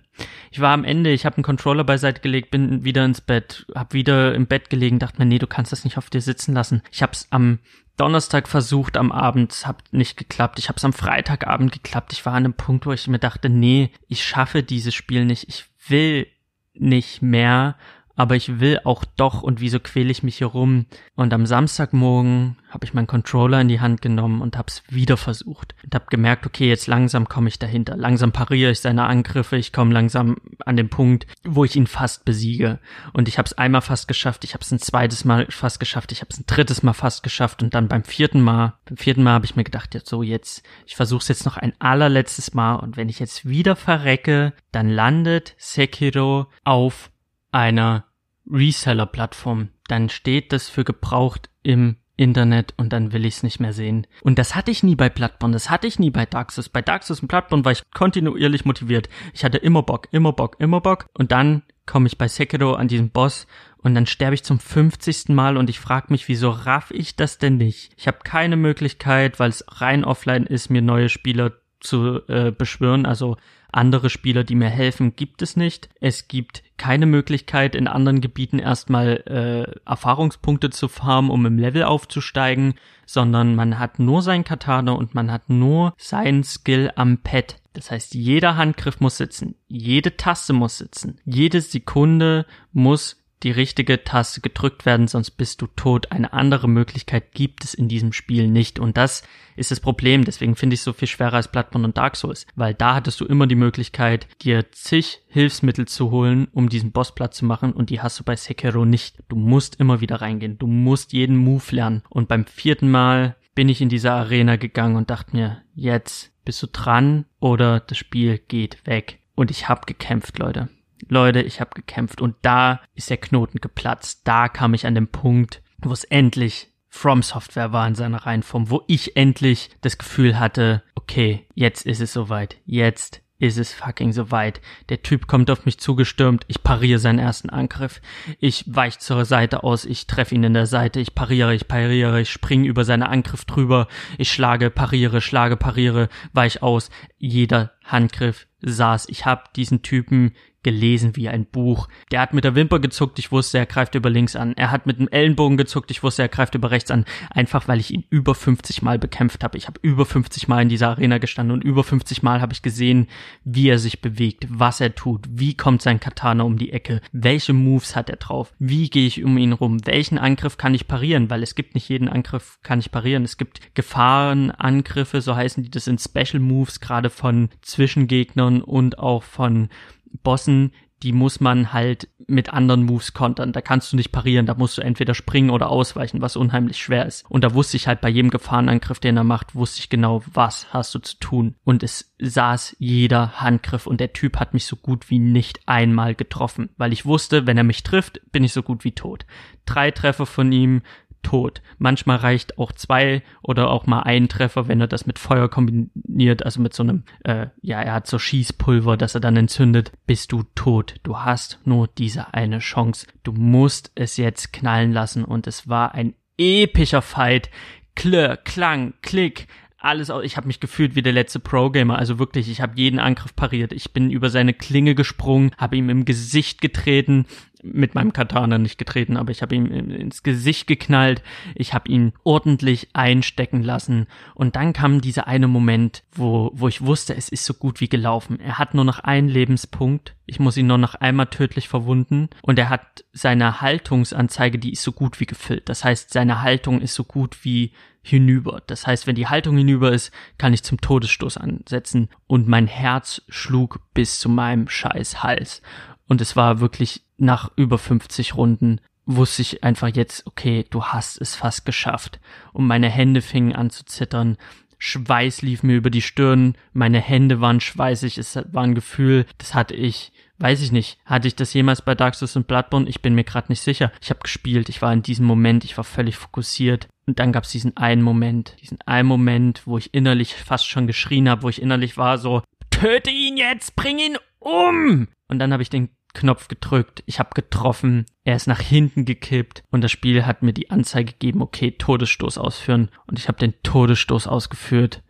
[0.52, 3.94] Ich war am Ende, ich habe einen Controller beiseite gelegt, bin wieder ins Bett, hab
[3.94, 6.82] wieder im Bett gelegen, dachte mir, nee, du kannst das nicht auf dir sitzen lassen.
[6.92, 7.60] Ich hab's am
[7.98, 10.60] Donnerstag versucht am Abend, es hat nicht geklappt.
[10.60, 12.12] Ich hab's am Freitagabend geklappt.
[12.14, 15.48] Ich war an einem Punkt, wo ich mir dachte, nee, ich schaffe dieses Spiel nicht.
[15.48, 16.28] Ich will
[16.74, 17.78] nicht mehr
[18.16, 20.86] aber ich will auch doch und wieso quäle ich mich hier rum?
[21.16, 25.18] Und am Samstagmorgen habe ich meinen Controller in die Hand genommen und habe es wieder
[25.18, 25.76] versucht.
[25.84, 29.74] Und habe gemerkt, okay, jetzt langsam komme ich dahinter, langsam pariere ich seine Angriffe, ich
[29.74, 32.80] komme langsam an den Punkt, wo ich ihn fast besiege.
[33.14, 36.12] Und ich habe es einmal fast geschafft, ich habe es ein zweites Mal fast geschafft,
[36.12, 37.64] ich habe es ein drittes Mal fast geschafft.
[37.64, 40.64] Und dann beim vierten Mal, beim vierten Mal habe ich mir gedacht, jetzt so jetzt,
[40.86, 42.76] ich versuche es jetzt noch ein allerletztes Mal.
[42.76, 47.10] Und wenn ich jetzt wieder verrecke, dann landet Sekiro auf
[47.56, 48.04] einer
[48.52, 53.74] Reseller-Plattform, dann steht das für gebraucht im Internet und dann will ich es nicht mehr
[53.74, 54.08] sehen.
[54.22, 56.70] Und das hatte ich nie bei Bloodborne, das hatte ich nie bei Dark Souls.
[56.70, 59.10] Bei Dark Souls und Bloodborne war ich kontinuierlich motiviert.
[59.34, 61.08] Ich hatte immer Bock, immer Bock, immer Bock.
[61.14, 63.48] Und dann komme ich bei Sekiro an diesen Boss
[63.78, 65.30] und dann sterbe ich zum 50.
[65.30, 67.94] Mal und ich frage mich, wieso raff ich das denn nicht?
[67.98, 73.06] Ich habe keine Möglichkeit, weil es rein offline ist, mir neue Spieler zu äh, beschwören.
[73.06, 73.38] Also
[73.72, 75.90] andere Spieler, die mir helfen, gibt es nicht.
[76.00, 81.84] Es gibt keine Möglichkeit, in anderen Gebieten erstmal äh, Erfahrungspunkte zu farmen, um im Level
[81.84, 87.58] aufzusteigen, sondern man hat nur sein Katana und man hat nur sein Skill am Pad.
[87.74, 94.04] Das heißt, jeder Handgriff muss sitzen, jede Taste muss sitzen, jede Sekunde muss die richtige
[94.04, 96.12] Taste gedrückt werden, sonst bist du tot.
[96.12, 98.80] Eine andere Möglichkeit gibt es in diesem Spiel nicht.
[98.80, 99.24] Und das
[99.56, 100.26] ist das Problem.
[100.26, 102.48] Deswegen finde ich es so viel schwerer als Bloodborne und Dark Souls.
[102.56, 107.14] Weil da hattest du immer die Möglichkeit, dir zig Hilfsmittel zu holen, um diesen Boss
[107.14, 107.74] platt zu machen.
[107.74, 109.18] Und die hast du bei Sekiro nicht.
[109.28, 110.58] Du musst immer wieder reingehen.
[110.58, 112.04] Du musst jeden Move lernen.
[112.10, 116.62] Und beim vierten Mal bin ich in diese Arena gegangen und dachte mir, jetzt bist
[116.62, 119.20] du dran oder das Spiel geht weg.
[119.36, 120.70] Und ich hab gekämpft, Leute.
[121.08, 124.22] Leute, ich habe gekämpft und da ist der Knoten geplatzt.
[124.24, 128.70] Da kam ich an den Punkt, wo es endlich From Software war in seiner Reihenform,
[128.70, 132.56] wo ich endlich das Gefühl hatte, okay, jetzt ist es soweit.
[132.66, 134.62] Jetzt ist es fucking soweit.
[134.90, 138.02] Der Typ kommt auf mich zugestürmt, ich pariere seinen ersten Angriff.
[138.40, 142.22] Ich weich zur Seite aus, ich treffe ihn in der Seite, ich pariere, ich pariere,
[142.22, 143.88] ich springe über seinen Angriff drüber,
[144.18, 146.90] ich schlage, pariere, schlage, pariere, weich aus.
[147.18, 149.10] Jeder Handgriff saß.
[149.10, 150.34] Ich habe diesen Typen
[150.66, 151.88] gelesen wie ein Buch.
[152.12, 154.54] Der hat mit der Wimper gezuckt, ich wusste, er greift über links an.
[154.58, 157.06] Er hat mit dem Ellenbogen gezuckt, ich wusste, er greift über rechts an.
[157.30, 159.60] Einfach weil ich ihn über 50 Mal bekämpft habe.
[159.60, 162.64] Ich habe über 50 Mal in dieser Arena gestanden und über 50 Mal habe ich
[162.64, 163.06] gesehen,
[163.44, 167.54] wie er sich bewegt, was er tut, wie kommt sein Katana um die Ecke, welche
[167.54, 171.30] Moves hat er drauf, wie gehe ich um ihn rum, welchen Angriff kann ich parieren,
[171.30, 173.24] weil es gibt nicht jeden Angriff kann ich parieren.
[173.24, 179.22] Es gibt Gefahrenangriffe, so heißen die, das sind Special Moves, gerade von Zwischengegnern und auch
[179.22, 179.70] von
[180.18, 180.72] Bossen,
[181.04, 183.52] die muss man halt mit anderen Moves kontern.
[183.52, 187.06] Da kannst du nicht parieren, da musst du entweder springen oder ausweichen, was unheimlich schwer
[187.06, 187.30] ist.
[187.30, 190.74] Und da wusste ich halt bei jedem Gefahrenangriff, den er macht, wusste ich genau, was
[190.74, 191.56] hast du zu tun.
[191.64, 196.16] Und es saß jeder Handgriff und der Typ hat mich so gut wie nicht einmal
[196.16, 199.26] getroffen, weil ich wusste, wenn er mich trifft, bin ich so gut wie tot.
[199.66, 200.82] Drei Treffer von ihm,
[201.26, 201.64] tot.
[201.80, 206.46] Manchmal reicht auch zwei oder auch mal ein Treffer, wenn er das mit Feuer kombiniert,
[206.46, 210.32] also mit so einem, äh, ja, er hat so Schießpulver, das er dann entzündet, bist
[210.32, 210.96] du tot.
[211.02, 213.08] Du hast nur diese eine Chance.
[213.24, 217.50] Du musst es jetzt knallen lassen und es war ein epischer Fight.
[217.96, 219.48] Klirr, Klang, Klick,
[219.80, 221.98] alles, ich habe mich gefühlt wie der letzte Pro-Gamer.
[221.98, 223.72] Also wirklich, ich habe jeden Angriff pariert.
[223.72, 227.26] Ich bin über seine Klinge gesprungen, habe ihm im Gesicht getreten,
[227.66, 231.24] mit meinem Katana nicht getreten, aber ich habe ihm ins Gesicht geknallt,
[231.56, 236.82] ich habe ihn ordentlich einstecken lassen und dann kam dieser eine Moment, wo, wo ich
[236.86, 238.40] wusste, es ist so gut wie gelaufen.
[238.40, 242.60] Er hat nur noch einen Lebenspunkt, ich muss ihn nur noch einmal tödlich verwunden und
[242.60, 245.70] er hat seine Haltungsanzeige, die ist so gut wie gefüllt.
[245.70, 247.72] Das heißt, seine Haltung ist so gut wie
[248.06, 248.62] hinüber.
[248.68, 253.24] Das heißt, wenn die Haltung hinüber ist, kann ich zum Todesstoß ansetzen und mein Herz
[253.30, 255.64] schlug bis zu meinem scheiß Hals.
[256.08, 261.22] Und es war wirklich nach über 50 Runden wusste ich einfach jetzt, okay, du hast
[261.22, 262.20] es fast geschafft.
[262.54, 264.38] Und meine Hände fingen an zu zittern.
[264.80, 269.54] Schweiß lief mir über die Stirn, meine Hände waren schweißig, es war ein Gefühl, das
[269.54, 272.90] hatte ich weiß ich nicht, hatte ich das jemals bei Dark Souls und Bloodborne?
[272.90, 273.92] Ich bin mir gerade nicht sicher.
[274.02, 276.88] Ich habe gespielt, ich war in diesem Moment, ich war völlig fokussiert.
[277.08, 281.30] Und dann gab's diesen einen Moment, diesen einen Moment, wo ich innerlich fast schon geschrien
[281.30, 285.08] habe, wo ich innerlich war so, töte ihn jetzt, bring ihn um!
[285.28, 289.64] Und dann habe ich den Knopf gedrückt, ich habe getroffen, er ist nach hinten gekippt
[289.70, 293.54] und das Spiel hat mir die Anzeige gegeben, okay, Todesstoß ausführen und ich habe den
[293.62, 295.04] Todesstoß ausgeführt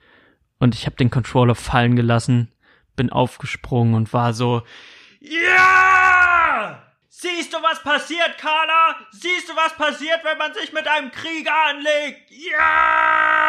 [0.60, 2.52] und ich habe den Controller fallen gelassen,
[2.98, 4.64] bin aufgesprungen und war so,
[5.22, 6.82] ja!
[7.08, 8.98] Siehst du, was passiert, Carla?
[9.12, 12.30] Siehst du, was passiert, wenn man sich mit einem Krieger anlegt?
[12.30, 13.46] Ja!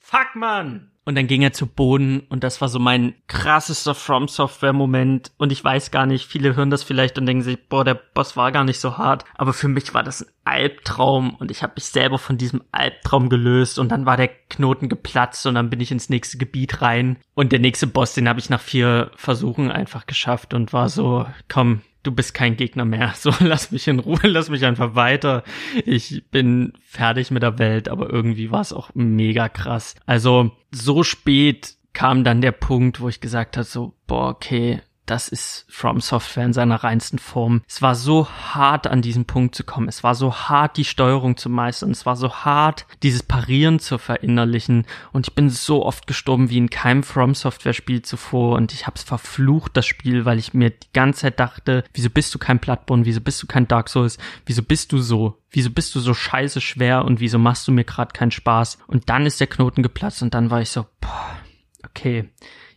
[0.00, 0.95] Fuck, Mann!
[1.06, 5.30] Und dann ging er zu Boden und das war so mein krassester From Software Moment
[5.38, 8.36] und ich weiß gar nicht, viele hören das vielleicht und denken sich, boah, der Boss
[8.36, 11.74] war gar nicht so hart, aber für mich war das ein Albtraum und ich habe
[11.76, 15.80] mich selber von diesem Albtraum gelöst und dann war der Knoten geplatzt und dann bin
[15.80, 17.18] ich ins nächste Gebiet rein.
[17.34, 21.24] Und der nächste Boss, den habe ich nach vier Versuchen einfach geschafft und war so,
[21.48, 23.14] komm, du bist kein Gegner mehr.
[23.26, 25.42] So, lass mich in Ruhe, lass mich einfach weiter.
[25.84, 29.96] Ich bin fertig mit der Welt, aber irgendwie war es auch mega krass.
[30.06, 35.28] Also, so spät kam dann der Punkt, wo ich gesagt habe, so, boah, okay, das
[35.28, 37.62] ist From Software in seiner reinsten Form.
[37.68, 39.88] Es war so hart, an diesen Punkt zu kommen.
[39.88, 41.92] Es war so hart, die Steuerung zu meistern.
[41.92, 44.84] Es war so hart, dieses Parieren zu verinnerlichen.
[45.12, 48.56] Und ich bin so oft gestorben wie in keinem From Software Spiel zuvor.
[48.56, 52.34] Und ich hab's verflucht, das Spiel, weil ich mir die ganze Zeit dachte, wieso bist
[52.34, 53.04] du kein Bloodborne?
[53.04, 54.18] Wieso bist du kein Dark Souls?
[54.44, 55.38] Wieso bist du so?
[55.50, 57.04] Wieso bist du so scheiße schwer?
[57.04, 58.78] Und wieso machst du mir gerade keinen Spaß?
[58.88, 61.38] Und dann ist der Knoten geplatzt und dann war ich so, boah,
[61.84, 62.28] okay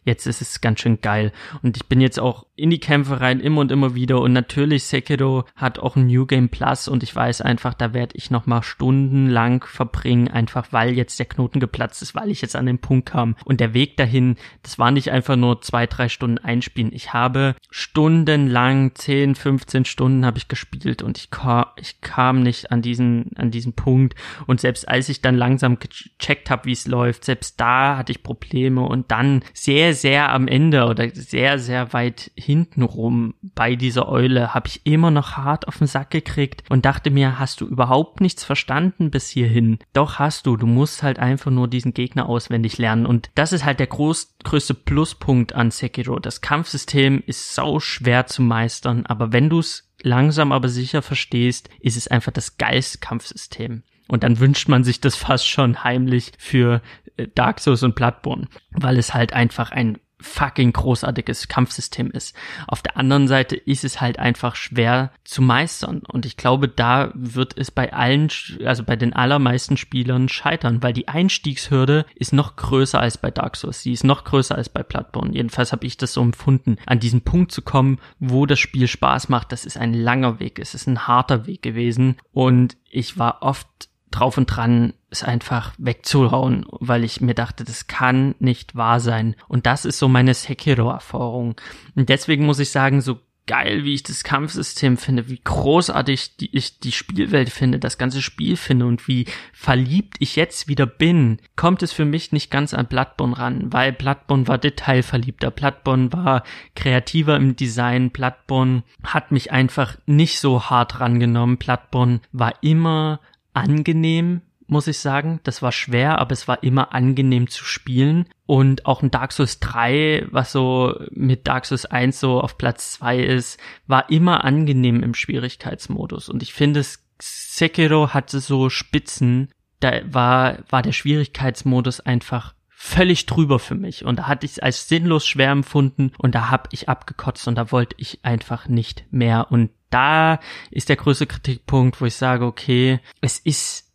[0.09, 1.31] jetzt ist es ganz schön geil.
[1.61, 4.21] Und ich bin jetzt auch in die Kämpfe rein, immer und immer wieder.
[4.21, 8.15] Und natürlich, Sekiro hat auch ein New Game Plus und ich weiß einfach, da werde
[8.15, 12.65] ich nochmal stundenlang verbringen, einfach weil jetzt der Knoten geplatzt ist, weil ich jetzt an
[12.65, 13.35] den Punkt kam.
[13.45, 16.91] Und der Weg dahin, das war nicht einfach nur zwei, drei Stunden einspielen.
[16.93, 22.71] Ich habe stundenlang, 10, 15 Stunden habe ich gespielt und ich, kam, ich kam nicht
[22.71, 24.15] an diesen, an diesen Punkt.
[24.47, 28.23] Und selbst als ich dann langsam gecheckt habe, wie es läuft, selbst da hatte ich
[28.23, 34.55] Probleme und dann sehr, sehr am Ende oder sehr, sehr weit hintenrum bei dieser Eule
[34.55, 38.21] habe ich immer noch hart auf den Sack gekriegt und dachte mir, hast du überhaupt
[38.21, 39.77] nichts verstanden bis hierhin?
[39.93, 43.65] Doch hast du, du musst halt einfach nur diesen Gegner auswendig lernen und das ist
[43.65, 46.17] halt der groß, größte Pluspunkt an Sekiro.
[46.17, 51.69] Das Kampfsystem ist sau schwer zu meistern, aber wenn du es langsam aber sicher verstehst,
[51.79, 53.83] ist es einfach das geilste Kampfsystem.
[54.07, 56.81] Und dann wünscht man sich das fast schon heimlich für
[57.15, 62.35] äh, Dark Souls und Bloodborne, weil es halt einfach ein fucking großartiges Kampfsystem ist.
[62.67, 67.11] Auf der anderen Seite ist es halt einfach schwer zu meistern und ich glaube, da
[67.13, 68.29] wird es bei allen,
[68.65, 73.55] also bei den allermeisten Spielern scheitern, weil die Einstiegshürde ist noch größer als bei Dark
[73.55, 75.33] Souls, sie ist noch größer als bei Bloodborne.
[75.33, 76.77] Jedenfalls habe ich das so empfunden.
[76.85, 80.59] An diesen Punkt zu kommen, wo das Spiel Spaß macht, das ist ein langer Weg,
[80.59, 85.73] es ist ein harter Weg gewesen und ich war oft drauf und dran, es einfach
[85.77, 89.35] wegzuhauen, weil ich mir dachte, das kann nicht wahr sein.
[89.47, 91.55] Und das ist so meine Sekiro-Erfahrung.
[91.95, 96.55] Und deswegen muss ich sagen, so geil, wie ich das Kampfsystem finde, wie großartig die,
[96.55, 101.39] ich die Spielwelt finde, das ganze Spiel finde und wie verliebt ich jetzt wieder bin,
[101.55, 106.43] kommt es für mich nicht ganz an Bloodborne ran, weil Bloodborne war detailverliebter, Bloodborne war
[106.75, 113.19] kreativer im Design, Bloodborne hat mich einfach nicht so hart rangenommen, Bloodborne war immer
[113.61, 115.39] angenehm, muss ich sagen.
[115.43, 118.27] Das war schwer, aber es war immer angenehm zu spielen.
[118.45, 122.93] Und auch ein Dark Souls 3, was so mit Dark Souls 1 so auf Platz
[122.93, 126.29] 2 ist, war immer angenehm im Schwierigkeitsmodus.
[126.29, 126.83] Und ich finde,
[127.19, 129.49] Sekiro hatte so Spitzen,
[129.79, 134.05] da war, war der Schwierigkeitsmodus einfach völlig drüber für mich.
[134.05, 137.55] Und da hatte ich es als sinnlos schwer empfunden und da hab ich abgekotzt und
[137.55, 139.47] da wollte ich einfach nicht mehr.
[139.51, 140.39] Und da
[140.71, 143.91] ist der größte Kritikpunkt, wo ich sage, okay, es ist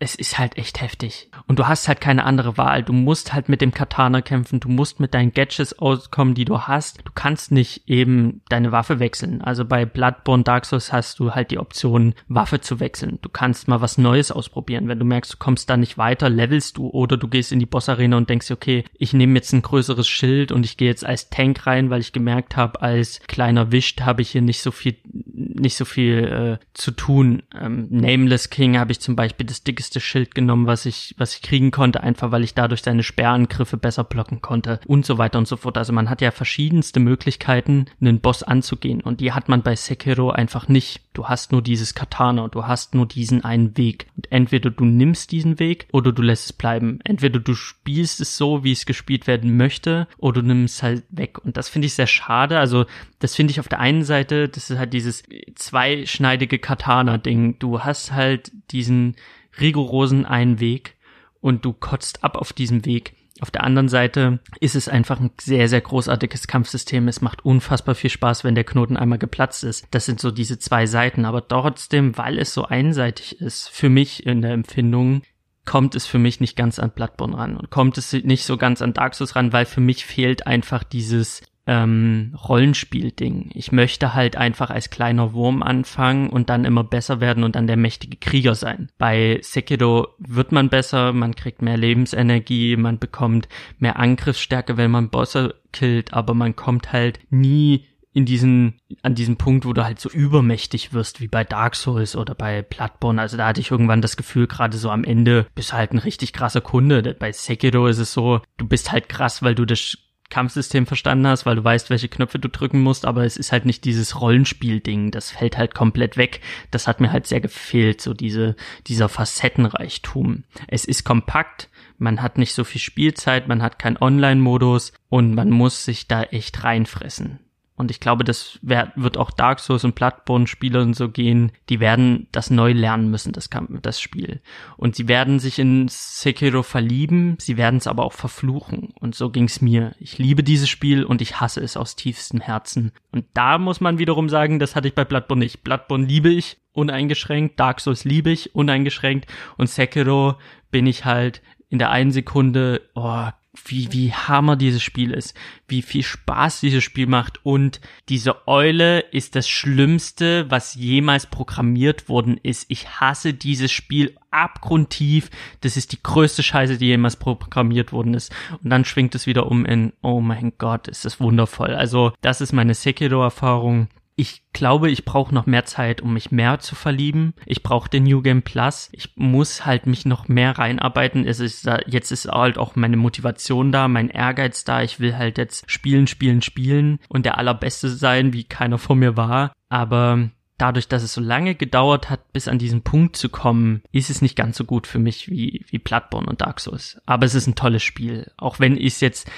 [0.00, 1.28] es ist halt echt heftig.
[1.48, 2.84] Und du hast halt keine andere Wahl.
[2.84, 4.60] Du musst halt mit dem Katana kämpfen.
[4.60, 7.00] Du musst mit deinen Gadgets auskommen, die du hast.
[7.04, 9.42] Du kannst nicht eben deine Waffe wechseln.
[9.42, 13.18] Also bei Bloodborne Dark Souls hast du halt die Option, Waffe zu wechseln.
[13.22, 14.86] Du kannst mal was Neues ausprobieren.
[14.86, 17.66] Wenn du merkst, du kommst da nicht weiter, levelst du oder du gehst in die
[17.66, 21.28] Bossarena und denkst, okay, ich nehme jetzt ein größeres Schild und ich gehe jetzt als
[21.28, 24.96] Tank rein, weil ich gemerkt habe, als kleiner Wischt habe ich hier nicht so viel,
[25.04, 27.42] nicht so viel äh, zu tun.
[27.58, 31.34] Ähm, Nameless King habe ich zum Beispiel das dickeste stärkste Schild genommen, was ich, was
[31.34, 35.38] ich kriegen konnte, einfach weil ich dadurch seine Sperrangriffe besser blocken konnte und so weiter
[35.38, 35.78] und so fort.
[35.78, 40.30] Also man hat ja verschiedenste Möglichkeiten, einen Boss anzugehen und die hat man bei Sekiro
[40.30, 41.00] einfach nicht.
[41.14, 44.06] Du hast nur dieses Katana, du hast nur diesen einen Weg.
[44.16, 47.00] Und entweder du nimmst diesen Weg oder du lässt es bleiben.
[47.04, 51.04] Entweder du spielst es so, wie es gespielt werden möchte, oder du nimmst es halt
[51.10, 51.38] weg.
[51.44, 52.58] Und das finde ich sehr schade.
[52.60, 52.86] Also,
[53.18, 55.24] das finde ich auf der einen Seite, das ist halt dieses
[55.56, 57.58] zweischneidige Katana-Ding.
[57.58, 59.16] Du hast halt diesen
[59.60, 60.96] rigorosen einen Weg
[61.40, 63.14] und du kotzt ab auf diesem Weg.
[63.40, 67.06] Auf der anderen Seite ist es einfach ein sehr, sehr großartiges Kampfsystem.
[67.06, 69.86] Es macht unfassbar viel Spaß, wenn der Knoten einmal geplatzt ist.
[69.92, 71.24] Das sind so diese zwei Seiten.
[71.24, 75.22] Aber trotzdem, weil es so einseitig ist, für mich in der Empfindung,
[75.64, 78.82] kommt es für mich nicht ganz an Bloodborne ran und kommt es nicht so ganz
[78.82, 83.50] an Dark Souls ran, weil für mich fehlt einfach dieses ähm, Rollenspiel-Ding.
[83.52, 87.66] Ich möchte halt einfach als kleiner Wurm anfangen und dann immer besser werden und dann
[87.66, 88.90] der mächtige Krieger sein.
[88.96, 93.48] Bei Sekiro wird man besser, man kriegt mehr Lebensenergie, man bekommt
[93.78, 99.36] mehr Angriffsstärke, wenn man Bosse killt, aber man kommt halt nie in diesen, an diesem
[99.36, 103.20] Punkt, wo du halt so übermächtig wirst, wie bei Dark Souls oder bei Bloodborne.
[103.20, 106.32] Also da hatte ich irgendwann das Gefühl, gerade so am Ende bist halt ein richtig
[106.32, 107.14] krasser Kunde.
[107.18, 109.98] Bei Sekiro ist es so, du bist halt krass, weil du das
[110.30, 113.64] Kampfsystem verstanden hast, weil du weißt, welche Knöpfe du drücken musst, aber es ist halt
[113.64, 116.40] nicht dieses Rollenspiel-Ding, das fällt halt komplett weg.
[116.70, 118.56] Das hat mir halt sehr gefehlt, so diese,
[118.86, 120.44] dieser Facettenreichtum.
[120.66, 125.50] Es ist kompakt, man hat nicht so viel Spielzeit, man hat keinen Online-Modus und man
[125.50, 127.40] muss sich da echt reinfressen.
[127.78, 131.52] Und ich glaube, das wird auch Dark Souls und Bloodborne-Spielern so gehen.
[131.68, 133.48] Die werden das neu lernen müssen, das,
[133.82, 134.40] das Spiel.
[134.76, 138.92] Und sie werden sich in Sekiro verlieben, sie werden es aber auch verfluchen.
[138.98, 139.94] Und so ging's mir.
[140.00, 142.90] Ich liebe dieses Spiel und ich hasse es aus tiefstem Herzen.
[143.12, 145.62] Und da muss man wiederum sagen, das hatte ich bei Bloodborne nicht.
[145.62, 149.26] Bloodborne liebe ich uneingeschränkt, Dark Souls liebe ich uneingeschränkt
[149.56, 150.34] und Sekiro
[150.72, 153.28] bin ich halt in der einen Sekunde, oh,
[153.66, 155.34] wie, wie hammer dieses Spiel ist,
[155.66, 162.08] wie viel Spaß dieses Spiel macht und diese Eule ist das Schlimmste, was jemals programmiert
[162.08, 162.66] worden ist.
[162.68, 165.30] Ich hasse dieses Spiel abgrundtief.
[165.60, 168.34] Das ist die größte Scheiße, die jemals programmiert worden ist.
[168.62, 171.74] Und dann schwingt es wieder um in, oh mein Gott, ist das wundervoll.
[171.74, 173.88] Also, das ist meine Sekiro-Erfahrung
[174.20, 177.34] ich glaube, ich brauche noch mehr Zeit, um mich mehr zu verlieben.
[177.46, 178.88] Ich brauche den New Game Plus.
[178.90, 181.24] Ich muss halt mich noch mehr reinarbeiten.
[181.24, 184.82] Es ist da, jetzt ist halt auch meine Motivation da, mein Ehrgeiz da.
[184.82, 189.16] Ich will halt jetzt spielen, spielen, spielen und der allerbeste sein, wie keiner vor mir
[189.16, 189.52] war.
[189.68, 194.10] Aber dadurch, dass es so lange gedauert hat, bis an diesen Punkt zu kommen, ist
[194.10, 197.00] es nicht ganz so gut für mich wie, wie Bloodborne und Dark Souls.
[197.06, 198.32] Aber es ist ein tolles Spiel.
[198.36, 199.30] Auch wenn ich es jetzt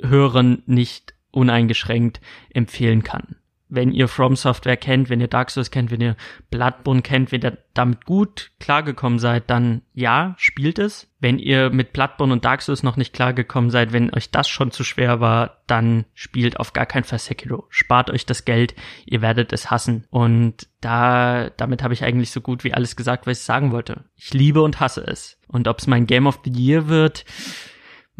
[0.00, 2.20] Hörern nicht uneingeschränkt
[2.50, 3.39] empfehlen kann
[3.70, 6.16] wenn ihr From Software kennt, wenn ihr Dark Souls kennt, wenn ihr
[6.50, 11.08] Bloodborne kennt, wenn ihr damit gut klargekommen seid, dann ja, spielt es.
[11.20, 14.70] Wenn ihr mit Bloodborne und Dark Souls noch nicht klargekommen seid, wenn euch das schon
[14.72, 17.66] zu schwer war, dann spielt auf gar keinen Fall Sekiro.
[17.68, 18.74] Spart euch das Geld,
[19.06, 20.04] ihr werdet es hassen.
[20.10, 24.04] Und da, damit habe ich eigentlich so gut wie alles gesagt, was ich sagen wollte.
[24.16, 25.38] Ich liebe und hasse es.
[25.46, 27.24] Und ob es mein Game of the Year wird,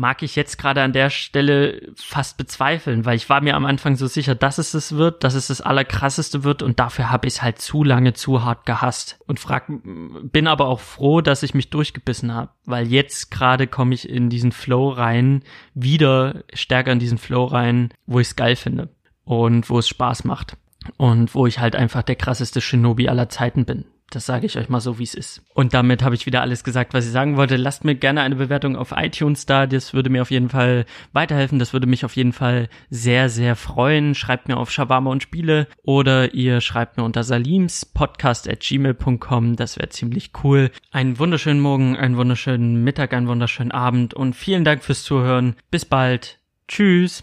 [0.01, 3.97] mag ich jetzt gerade an der Stelle fast bezweifeln, weil ich war mir am Anfang
[3.97, 7.35] so sicher, dass es es wird, dass es das Allerkrasseste wird und dafür habe ich
[7.35, 11.53] es halt zu lange zu hart gehasst und frag, bin aber auch froh, dass ich
[11.53, 15.43] mich durchgebissen habe, weil jetzt gerade komme ich in diesen Flow rein,
[15.75, 18.89] wieder stärker in diesen Flow rein, wo ich es geil finde
[19.25, 20.57] und wo es Spaß macht
[20.97, 23.85] und wo ich halt einfach der krasseste Shinobi aller Zeiten bin.
[24.11, 25.43] Das sage ich euch mal so, wie es ist.
[25.55, 27.57] Und damit habe ich wieder alles gesagt, was ich sagen wollte.
[27.57, 29.69] Lasst mir gerne eine Bewertung auf iTunes da.
[29.69, 31.61] Das würde mir auf jeden Fall weiterhelfen.
[31.61, 34.17] Das würde mich auf jeden Fall sehr, sehr freuen.
[34.17, 39.55] Schreibt mir auf Shawarma und Spiele oder ihr schreibt mir unter salimspodcast at gmail.com.
[39.55, 40.73] Das wäre ziemlich cool.
[40.91, 45.55] Einen wunderschönen Morgen, einen wunderschönen Mittag, einen wunderschönen Abend und vielen Dank fürs Zuhören.
[45.71, 46.41] Bis bald.
[46.67, 47.23] Tschüss.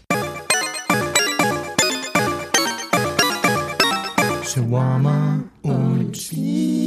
[4.48, 6.77] Shawarma und Spiele.